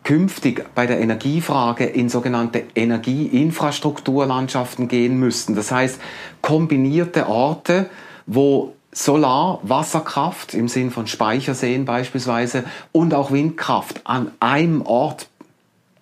künftig 0.05 0.67
bei 0.75 0.87
der 0.87 1.01
Energiefrage 1.01 1.85
in 1.85 2.11
sogenannte 2.11 2.65
Energieinfrastrukturlandschaften 2.75 4.89
gehen 4.89 5.19
müssten. 5.19 5.55
Das 5.57 5.73
heißt, 5.73 5.99
kombinierte 6.43 7.29
Orte, 7.29 7.89
wo 8.27 8.75
Solar, 8.93 9.61
Wasserkraft 9.63 10.53
im 10.55 10.69
Sinn 10.69 10.91
von 10.91 11.07
Speicherseen 11.07 11.87
beispielsweise 11.87 12.65
und 12.93 13.15
auch 13.15 13.31
Windkraft 13.31 14.03
an 14.05 14.33
einem 14.39 14.83
Ort 14.83 15.29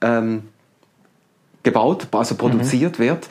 ähm, 0.00 0.48
gebaut, 1.62 2.09
also 2.12 2.35
produziert 2.35 2.98
mhm. 2.98 3.05
wird, 3.05 3.29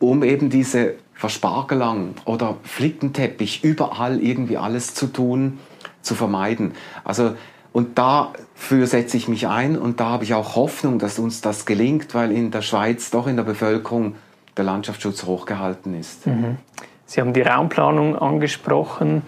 um 0.00 0.22
eben 0.22 0.48
diese 0.50 0.94
Verspargelang 1.16 2.14
oder 2.26 2.56
Flickenteppich 2.62 3.64
überall 3.64 4.22
irgendwie 4.22 4.58
alles 4.58 4.94
zu 4.94 5.06
tun, 5.06 5.58
zu 6.02 6.14
vermeiden. 6.14 6.74
Also 7.04 7.34
und 7.72 7.98
dafür 7.98 8.86
setze 8.86 9.18
ich 9.18 9.28
mich 9.28 9.48
ein 9.48 9.76
und 9.76 10.00
da 10.00 10.06
habe 10.06 10.24
ich 10.24 10.32
auch 10.32 10.56
Hoffnung, 10.56 10.98
dass 10.98 11.18
uns 11.18 11.42
das 11.42 11.66
gelingt, 11.66 12.14
weil 12.14 12.32
in 12.32 12.50
der 12.50 12.62
Schweiz 12.62 13.10
doch 13.10 13.26
in 13.26 13.36
der 13.36 13.42
Bevölkerung 13.42 14.14
der 14.56 14.64
Landschaftsschutz 14.64 15.24
hochgehalten 15.24 15.94
ist. 15.98 16.26
Mhm. 16.26 16.56
Sie 17.04 17.20
haben 17.20 17.34
die 17.34 17.42
Raumplanung 17.42 18.16
angesprochen. 18.16 19.20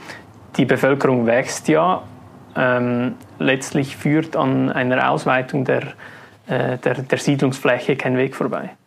Die 0.56 0.64
Bevölkerung 0.64 1.26
wächst 1.26 1.68
ja. 1.68 2.02
Ähm, 2.56 3.16
letztlich 3.38 3.98
führt 3.98 4.34
an 4.34 4.70
einer 4.70 5.10
Ausweitung 5.10 5.66
der, 5.66 5.82
äh, 6.46 6.78
der, 6.78 7.02
der 7.02 7.18
Siedlungsfläche 7.18 7.96
kein 7.96 8.16
Weg 8.16 8.34
vorbei. 8.34 8.77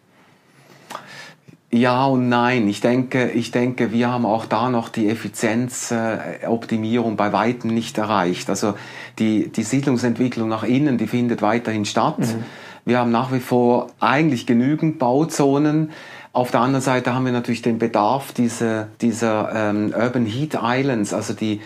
Ja 1.73 2.05
und 2.05 2.27
nein. 2.27 2.67
Ich 2.67 2.81
denke, 2.81 3.31
ich 3.31 3.51
denke, 3.51 3.93
wir 3.93 4.09
haben 4.09 4.25
auch 4.25 4.45
da 4.45 4.69
noch 4.69 4.89
die 4.89 5.07
Effizienzoptimierung 5.07 7.15
bei 7.15 7.31
weitem 7.31 7.73
nicht 7.73 7.97
erreicht. 7.97 8.49
Also 8.49 8.73
die, 9.19 9.49
die 9.49 9.63
Siedlungsentwicklung 9.63 10.49
nach 10.49 10.63
innen, 10.63 10.97
die 10.97 11.07
findet 11.07 11.41
weiterhin 11.41 11.85
statt. 11.85 12.19
Mhm. 12.19 12.43
Wir 12.83 12.99
haben 12.99 13.11
nach 13.11 13.31
wie 13.31 13.39
vor 13.39 13.87
eigentlich 14.01 14.45
genügend 14.45 14.99
Bauzonen. 14.99 15.91
Auf 16.33 16.51
der 16.51 16.59
anderen 16.59 16.83
Seite 16.83 17.13
haben 17.13 17.23
wir 17.25 17.31
natürlich 17.31 17.61
den 17.61 17.79
Bedarf 17.79 18.33
dieser, 18.33 18.89
dieser 18.99 19.53
ähm, 19.53 19.93
Urban 19.97 20.25
Heat 20.25 20.59
Islands, 20.61 21.13
also 21.13 21.33
die, 21.33 21.61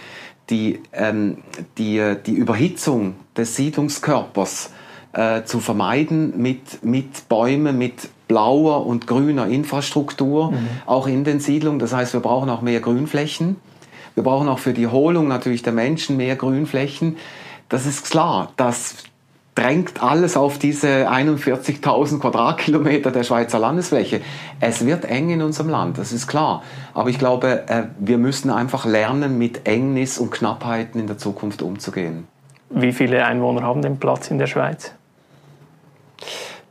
die, 0.52 0.82
ähm, 0.94 1.40
die, 1.78 2.16
die 2.26 2.34
Überhitzung 2.34 3.16
des 3.38 3.56
Siedlungskörpers 3.56 4.72
äh, 5.14 5.44
zu 5.44 5.60
vermeiden 5.60 6.40
mit, 6.40 6.84
mit 6.84 7.30
Bäumen, 7.30 7.78
mit 7.78 8.10
blauer 8.28 8.86
und 8.86 9.08
grüner 9.08 9.48
Infrastruktur, 9.48 10.52
mhm. 10.52 10.68
auch 10.86 11.08
in 11.08 11.24
den 11.24 11.40
Siedlungen. 11.40 11.80
Das 11.80 11.94
heißt, 11.94 12.14
wir 12.14 12.20
brauchen 12.20 12.50
auch 12.50 12.62
mehr 12.62 12.80
Grünflächen. 12.80 13.58
Wir 14.16 14.24
brauchen 14.24 14.48
auch 14.48 14.60
für 14.60 14.74
die 14.74 14.86
Erholung 14.86 15.28
natürlich 15.28 15.62
der 15.62 15.74
Menschen 15.74 16.18
mehr 16.18 16.36
Grünflächen. 16.36 17.18
Das 17.70 17.86
ist 17.86 18.10
klar, 18.10 18.52
das 18.56 18.96
drängt 19.56 20.04
alles 20.04 20.36
auf 20.36 20.60
diese 20.60 21.10
41.000 21.10 22.20
Quadratkilometer 22.20 23.12
der 23.12 23.24
Schweizer 23.24 23.58
Landesfläche. 23.58 24.22
Es 24.60 24.86
wird 24.86 25.06
eng 25.06 25.30
in 25.30 25.42
unserem 25.42 25.70
Land, 25.70 25.98
das 25.98 26.12
ist 26.12 26.28
klar. 26.28 26.62
Aber 26.94 27.10
ich 27.10 27.18
glaube, 27.18 27.68
äh, 27.68 27.84
wir 27.98 28.18
müssen 28.18 28.50
einfach 28.50 28.86
lernen, 28.86 29.38
mit 29.38 29.66
Engnis 29.66 30.18
und 30.18 30.32
Knappheiten 30.32 31.00
in 31.00 31.08
der 31.08 31.18
Zukunft 31.18 31.62
umzugehen. 31.62 32.28
Wie 32.70 32.92
viele 32.92 33.26
Einwohner 33.26 33.64
haben 33.64 33.82
den 33.82 33.98
Platz 33.98 34.30
in 34.30 34.38
der 34.38 34.48
Schweiz? 34.48 34.94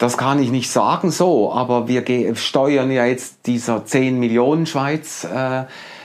Das 0.05 0.19
kann 0.19 0.39
ich 0.39 0.51
nicht 0.51 0.71
sagen 0.71 1.11
so, 1.11 1.51
aber 1.51 1.89
wir 1.89 2.05
steuern 2.37 2.91
ja 2.91 3.07
jetzt 3.07 3.47
dieser 3.47 3.87
10 3.87 4.21
Millionen 4.21 4.67
Schweiz 4.67 5.25
äh, 5.25 5.65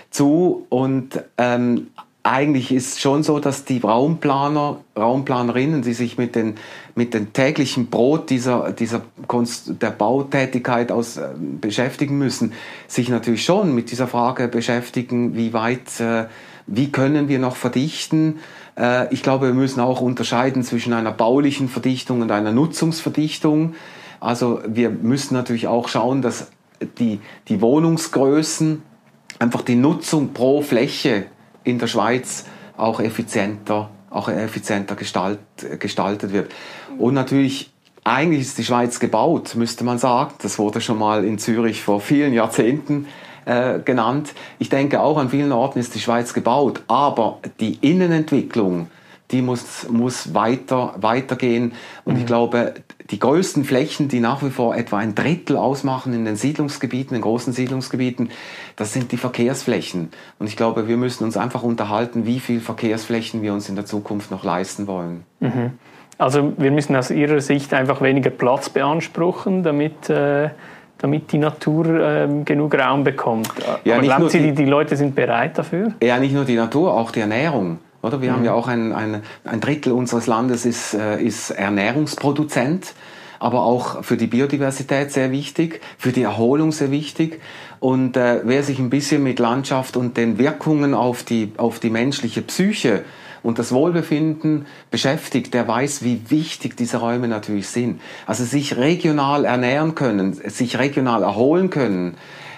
zu 0.10 0.66
und 0.70 1.22
ähm, 1.38 1.88
eigentlich 2.24 2.72
ist 2.72 3.02
schon 3.02 3.24
so, 3.24 3.40
dass 3.40 3.66
die 3.66 3.80
Raumplaner, 3.80 4.78
Raumplanerinnen, 4.98 5.82
die 5.82 5.92
sich 5.92 6.18
mit 6.18 6.36
den, 6.36 6.56
mit 6.96 7.14
den 7.14 7.34
täglichen 7.34 7.88
Brot 7.88 8.30
dieser, 8.30 8.72
dieser 8.72 9.02
Konst, 9.28 9.82
der 9.82 9.92
Bautätigkeit 9.92 10.94
aus, 10.94 11.18
äh, 11.18 11.32
beschäftigen 11.60 12.18
müssen, 12.18 12.54
sich 12.88 13.10
natürlich 13.10 13.44
schon 13.44 13.76
mit 13.76 13.92
dieser 13.92 14.08
Frage 14.08 14.48
beschäftigen, 14.48 15.36
wie 15.36 15.52
weit, 15.52 16.00
äh, 16.00 16.28
wie 16.68 16.90
können 16.90 17.28
wir 17.28 17.40
noch 17.40 17.58
verdichten, 17.58 18.40
äh, 18.80 19.14
ich 19.14 19.22
glaube, 19.22 19.48
wir 19.48 19.54
müssen 19.54 19.82
auch 19.82 20.02
unterscheiden 20.02 20.64
zwischen 20.64 20.94
einer 20.94 21.12
baulichen 21.12 21.70
Verdichtung 21.70 22.22
und 22.22 22.32
einer 22.32 22.52
Nutzungsverdichtung. 22.52 23.76
Also 24.20 24.62
wir 24.66 24.90
müssen 24.90 25.34
natürlich 25.34 25.68
auch 25.68 25.88
schauen, 25.88 26.22
dass 26.22 26.48
die, 26.98 27.20
die 27.48 27.62
Wohnungsgrößen, 27.62 28.82
einfach 29.38 29.62
die 29.62 29.76
Nutzung 29.76 30.34
pro 30.34 30.62
Fläche 30.62 31.26
in 31.64 31.78
der 31.78 31.88
Schweiz 31.88 32.46
auch 32.78 33.00
effizienter, 33.00 33.90
auch 34.10 34.30
effizienter 34.30 34.96
gestalt, 34.96 35.40
gestaltet 35.80 36.32
wird. 36.34 36.52
Und 36.98 37.14
natürlich 37.14 37.72
eigentlich 38.04 38.42
ist 38.42 38.58
die 38.58 38.64
Schweiz 38.64 39.00
gebaut, 39.00 39.56
müsste 39.56 39.84
man 39.84 39.98
sagen. 39.98 40.34
Das 40.42 40.58
wurde 40.58 40.82
schon 40.82 40.98
mal 40.98 41.26
in 41.26 41.38
Zürich 41.38 41.82
vor 41.82 42.00
vielen 42.00 42.34
Jahrzehnten 42.34 43.08
äh, 43.50 43.80
genannt. 43.84 44.34
Ich 44.60 44.70
denke, 44.70 45.02
auch 45.02 45.18
an 45.18 45.30
vielen 45.30 45.52
Orten 45.52 45.80
ist 45.80 45.96
die 45.96 46.00
Schweiz 46.00 46.34
gebaut, 46.34 46.84
aber 46.88 47.40
die 47.60 47.80
Innenentwicklung, 47.82 48.92
die 49.32 49.42
muss, 49.42 49.90
muss 49.90 50.36
weiter, 50.36 50.94
weitergehen. 50.98 51.74
Und 52.06 52.14
mhm. 52.14 52.20
ich 52.20 52.26
glaube, 52.28 52.76
die 53.10 53.18
größten 53.18 53.64
Flächen, 53.64 54.08
die 54.08 54.20
nach 54.20 54.44
wie 54.44 54.52
vor 54.52 54.76
etwa 54.76 55.00
ein 55.00 55.16
Drittel 55.16 55.58
ausmachen 55.58 56.14
in 56.14 56.26
den 56.26 56.36
Siedlungsgebieten, 56.36 57.16
in 57.16 57.22
großen 57.24 57.54
Siedlungsgebieten, 57.54 58.30
das 58.76 58.94
sind 58.94 59.12
die 59.12 59.18
Verkehrsflächen. 59.18 60.12
Und 60.38 60.48
ich 60.48 60.56
glaube, 60.56 60.88
wir 60.88 60.98
müssen 60.98 61.24
uns 61.24 61.36
einfach 61.36 61.64
unterhalten, 61.64 62.28
wie 62.28 62.40
viel 62.40 62.60
Verkehrsflächen 62.60 63.42
wir 63.42 63.54
uns 63.54 63.68
in 63.68 63.76
der 63.76 63.86
Zukunft 63.86 64.30
noch 64.30 64.44
leisten 64.44 64.86
wollen. 64.86 65.24
Mhm. 65.40 65.72
Also 66.20 66.54
wir 66.58 66.70
müssen 66.70 66.96
aus 66.96 67.10
Ihrer 67.10 67.42
Sicht 67.42 67.74
einfach 67.74 68.02
weniger 68.02 68.30
Platz 68.30 68.70
beanspruchen, 68.70 69.64
damit 69.64 70.10
äh, 70.10 70.50
damit 71.00 71.32
die 71.32 71.38
Natur 71.38 71.86
ähm, 71.88 72.46
genug 72.46 72.76
Raum 72.76 73.04
bekommt. 73.04 73.50
Ja, 73.84 73.96
Aber 73.96 74.04
glauben 74.04 74.30
Sie, 74.30 74.40
die, 74.40 74.52
die 74.52 74.66
Leute 74.66 74.96
sind 74.96 75.16
bereit 75.16 75.58
dafür? 75.58 75.94
Ja, 76.04 76.20
nicht 76.20 76.34
nur 76.34 76.46
die 76.46 76.56
Natur, 76.56 76.94
auch 76.94 77.12
die 77.12 77.22
Ernährung. 77.22 77.80
Oder? 78.02 78.22
Wir 78.22 78.32
mhm. 78.32 78.36
haben 78.36 78.46
ja 78.46 78.54
auch 78.54 78.68
ein, 78.68 78.94
ein, 78.94 79.24
ein 79.46 79.62
Drittel 79.62 79.94
unseres 79.94 80.28
Landes 80.28 80.66
ist, 80.66 80.94
äh, 80.94 81.22
ist 81.22 81.52
Ernährungsproduzent, 81.52 82.94
aber 83.40 83.64
auch 83.64 84.04
für 84.04 84.18
die 84.18 84.28
Biodiversität 84.28 85.12
sehr 85.12 85.32
wichtig, 85.32 85.82
für 85.98 86.12
die 86.12 86.24
Erholung 86.24 86.72
sehr 86.72 86.92
wichtig. 86.92 87.42
Und 87.80 88.18
äh, 88.18 88.42
wer 88.44 88.64
sich 88.64 88.80
ein 88.80 88.90
bisschen 88.90 89.24
mit 89.24 89.40
Landschaft 89.40 89.96
und 89.96 90.18
den 90.18 90.38
Wirkungen 90.38 90.94
auf 90.94 91.24
die, 91.24 91.54
auf 91.58 91.80
die 91.80 91.90
menschliche 91.90 92.42
Psyche 92.42 93.04
und 93.44 93.60
das 93.60 93.72
Wohlbefinden 93.72 94.66
beschäftigt, 94.92 95.54
der 95.54 95.68
weiß, 95.68 96.04
wie 96.04 96.22
wichtig 96.30 96.76
diese 96.78 96.98
Räume 96.98 97.28
natürlich 97.28 97.68
sind. 97.68 98.02
Also 98.26 98.44
sich 98.44 98.78
regional 98.78 99.46
ernähren 99.46 99.96
können, 99.96 100.34
sich 100.34 100.78
regional 100.78 101.24
erholen 101.24 101.70
können, 101.70 102.16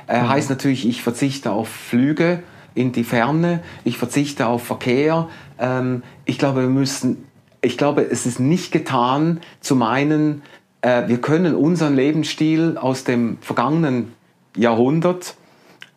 äh, 0.08 0.22
mhm. 0.22 0.30
heißt 0.30 0.50
natürlich, 0.50 0.88
ich 0.88 1.02
verzichte 1.04 1.52
auf 1.52 1.70
Flüge 1.70 2.44
in 2.74 2.92
die 2.92 3.04
Ferne, 3.04 3.62
ich 3.84 3.98
verzichte 3.98 4.48
auf 4.48 4.64
Verkehr. 4.64 5.28
Ähm, 5.60 6.04
ich 6.26 6.38
glaube, 6.38 6.62
wir 6.62 6.70
müssen, 6.70 7.26
ich 7.62 7.78
glaube, 7.78 8.02
es 8.10 8.26
ist 8.26 8.40
nicht 8.40 8.72
getan 8.72 9.42
zu 9.60 9.76
meinen, 9.76 10.42
äh, 10.82 11.08
wir 11.08 11.20
können 11.20 11.56
unseren 11.56 11.96
Lebensstil 11.96 12.78
aus 12.78 13.04
dem 13.04 13.38
vergangenen 13.42 14.14
Jahrhundert 14.56 15.36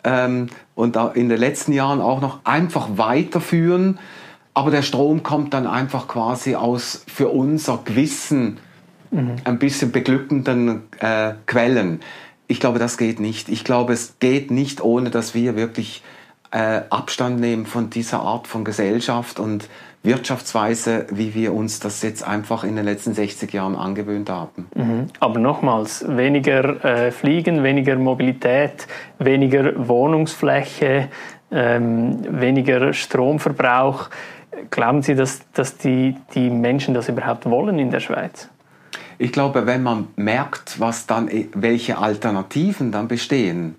ähm, 0.05 0.49
und 0.75 0.97
in 1.15 1.29
den 1.29 1.39
letzten 1.39 1.73
Jahren 1.73 2.01
auch 2.01 2.21
noch 2.21 2.41
einfach 2.45 2.91
weiterführen 2.97 3.99
aber 4.55 4.71
der 4.71 4.83
Strom 4.83 5.23
kommt 5.23 5.53
dann 5.53 5.67
einfach 5.67 6.09
quasi 6.09 6.55
aus 6.55 7.05
für 7.07 7.29
unser 7.29 7.81
Gewissen 7.85 8.59
mhm. 9.11 9.37
ein 9.45 9.59
bisschen 9.59 9.93
beglückenden 9.93 10.83
äh, 11.01 11.35
Quellen. 11.47 12.01
Ich 12.47 12.61
glaube, 12.61 12.79
das 12.79 12.97
geht 12.97 13.21
nicht. 13.21 13.49
Ich 13.49 13.65
glaube, 13.65 13.93
es 13.93 14.19
geht 14.21 14.51
nicht, 14.51 14.81
ohne 14.81 15.11
dass 15.11 15.35
wir 15.35 15.57
wirklich 15.57 16.03
äh, 16.51 16.83
Abstand 16.89 17.41
nehmen 17.41 17.67
von 17.67 17.91
dieser 17.91 18.21
Art 18.21 18.47
von 18.47 18.65
Gesellschaft 18.65 19.41
und 19.41 19.69
Wirtschaftsweise, 20.05 21.07
wie 21.11 21.35
wir 21.35 21.55
uns 21.55 21.81
das 21.81 22.03
jetzt 22.03 22.23
einfach 22.23 22.63
in 22.63 22.77
den 22.77 22.85
letzten 22.85 23.15
60 23.15 23.53
Jahren 23.55 23.75
angewöhnt 23.75 24.29
haben. 24.29 24.67
Mhm. 24.75 25.07
Aber 25.19 25.41
nochmals, 25.41 26.05
weniger 26.07 26.85
äh, 26.85 27.11
Fliegen, 27.11 27.63
weniger 27.63 27.97
Mobilität, 27.97 28.87
weniger 29.19 29.89
Wohnungsfläche, 29.89 31.09
ähm, 31.51 32.19
weniger 32.41 32.93
Stromverbrauch. 32.93 34.11
Glauben 34.71 35.03
Sie, 35.03 35.15
dass, 35.15 35.41
dass 35.53 35.77
die, 35.77 36.17
die 36.35 36.51
Menschen 36.51 36.95
das 36.95 37.09
überhaupt 37.09 37.47
wollen 37.47 37.79
in 37.79 37.91
der 37.91 38.01
Schweiz? 38.01 38.49
Ich 39.19 39.33
glaube, 39.33 39.67
wenn 39.67 39.83
man 39.83 40.09
merkt, 40.17 40.81
was 40.81 41.07
dann, 41.07 41.31
welche 41.55 41.99
Alternativen 41.99 42.91
dann 42.91 43.09
bestehen, 43.09 43.77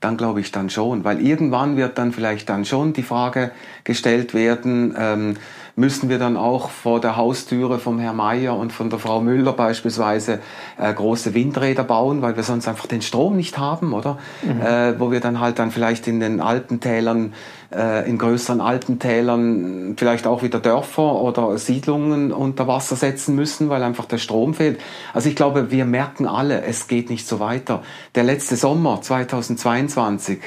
dann 0.00 0.16
glaube 0.16 0.40
ich 0.40 0.50
dann 0.50 0.68
schon, 0.68 1.04
weil 1.04 1.20
irgendwann 1.20 1.76
wird 1.76 1.96
dann 1.96 2.12
vielleicht 2.12 2.48
dann 2.48 2.64
schon 2.64 2.92
die 2.92 3.02
Frage 3.02 3.52
gestellt 3.84 4.34
werden, 4.34 4.94
ähm, 4.98 5.36
müssen 5.74 6.10
wir 6.10 6.18
dann 6.18 6.36
auch 6.36 6.68
vor 6.68 7.00
der 7.00 7.16
Haustüre 7.16 7.78
vom 7.78 7.98
Herrn 7.98 8.16
Meier 8.16 8.56
und 8.56 8.72
von 8.72 8.90
der 8.90 8.98
Frau 8.98 9.20
Müller 9.20 9.52
beispielsweise 9.52 10.40
äh, 10.78 10.92
große 10.92 11.32
Windräder 11.32 11.84
bauen, 11.84 12.20
weil 12.20 12.36
wir 12.36 12.42
sonst 12.42 12.68
einfach 12.68 12.86
den 12.86 13.00
Strom 13.00 13.36
nicht 13.36 13.56
haben, 13.56 13.94
oder? 13.94 14.18
Mhm. 14.42 14.60
Äh, 14.60 15.00
wo 15.00 15.10
wir 15.10 15.20
dann 15.20 15.40
halt 15.40 15.58
dann 15.58 15.70
vielleicht 15.70 16.06
in 16.08 16.20
den 16.20 16.40
Alpentälern, 16.40 17.32
äh, 17.74 18.08
in 18.08 18.18
größeren 18.18 18.60
Alpentälern 18.60 19.94
vielleicht 19.96 20.26
auch 20.26 20.42
wieder 20.42 20.60
Dörfer 20.60 21.20
oder 21.22 21.56
Siedlungen 21.56 22.32
unter 22.32 22.68
Wasser 22.68 22.96
setzen 22.96 23.34
müssen, 23.34 23.70
weil 23.70 23.82
einfach 23.82 24.04
der 24.04 24.18
Strom 24.18 24.52
fehlt. 24.52 24.78
Also 25.14 25.30
ich 25.30 25.36
glaube, 25.36 25.70
wir 25.70 25.86
merken 25.86 26.26
alle, 26.26 26.62
es 26.62 26.86
geht 26.86 27.08
nicht 27.08 27.26
so 27.26 27.40
weiter. 27.40 27.82
Der 28.14 28.24
letzte 28.24 28.56
Sommer 28.56 29.00
2022 29.00 30.38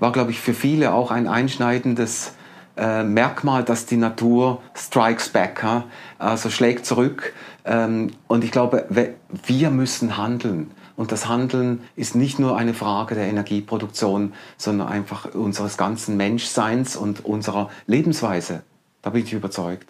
war, 0.00 0.10
glaube 0.10 0.32
ich, 0.32 0.40
für 0.40 0.54
viele 0.54 0.92
auch 0.92 1.12
ein 1.12 1.28
einschneidendes 1.28 2.32
äh, 2.76 3.02
Merkmal, 3.02 3.64
dass 3.64 3.86
die 3.86 3.96
Natur 3.96 4.62
strikes 4.74 5.28
back, 5.28 5.62
ha? 5.62 5.84
also 6.18 6.50
schlägt 6.50 6.86
zurück. 6.86 7.32
Ähm, 7.64 8.12
und 8.26 8.44
ich 8.44 8.50
glaube, 8.50 8.86
wir 8.88 9.70
müssen 9.70 10.16
handeln. 10.16 10.70
Und 10.96 11.10
das 11.10 11.28
Handeln 11.28 11.82
ist 11.96 12.14
nicht 12.14 12.38
nur 12.38 12.56
eine 12.56 12.74
Frage 12.74 13.14
der 13.14 13.24
Energieproduktion, 13.24 14.34
sondern 14.56 14.88
einfach 14.88 15.34
unseres 15.34 15.76
ganzen 15.76 16.16
Menschseins 16.16 16.96
und 16.96 17.24
unserer 17.24 17.70
Lebensweise. 17.86 18.62
Da 19.00 19.10
bin 19.10 19.24
ich 19.24 19.32
überzeugt. 19.32 19.88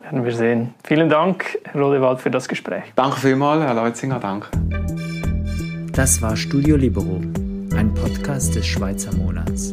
Werden 0.00 0.24
wir 0.24 0.34
sehen. 0.34 0.74
Vielen 0.84 1.08
Dank, 1.08 1.58
Herr 1.64 1.80
Rodewald, 1.80 2.20
für 2.20 2.30
das 2.30 2.46
Gespräch. 2.46 2.84
Danke 2.94 3.20
vielmals, 3.20 3.64
Herr 3.64 3.74
Leutzinger, 3.74 4.20
danke. 4.20 4.48
Das 5.92 6.20
war 6.20 6.36
Studio 6.36 6.76
Libero, 6.76 7.20
ein 7.76 7.94
Podcast 7.94 8.54
des 8.54 8.66
Schweizer 8.66 9.14
Monats. 9.14 9.72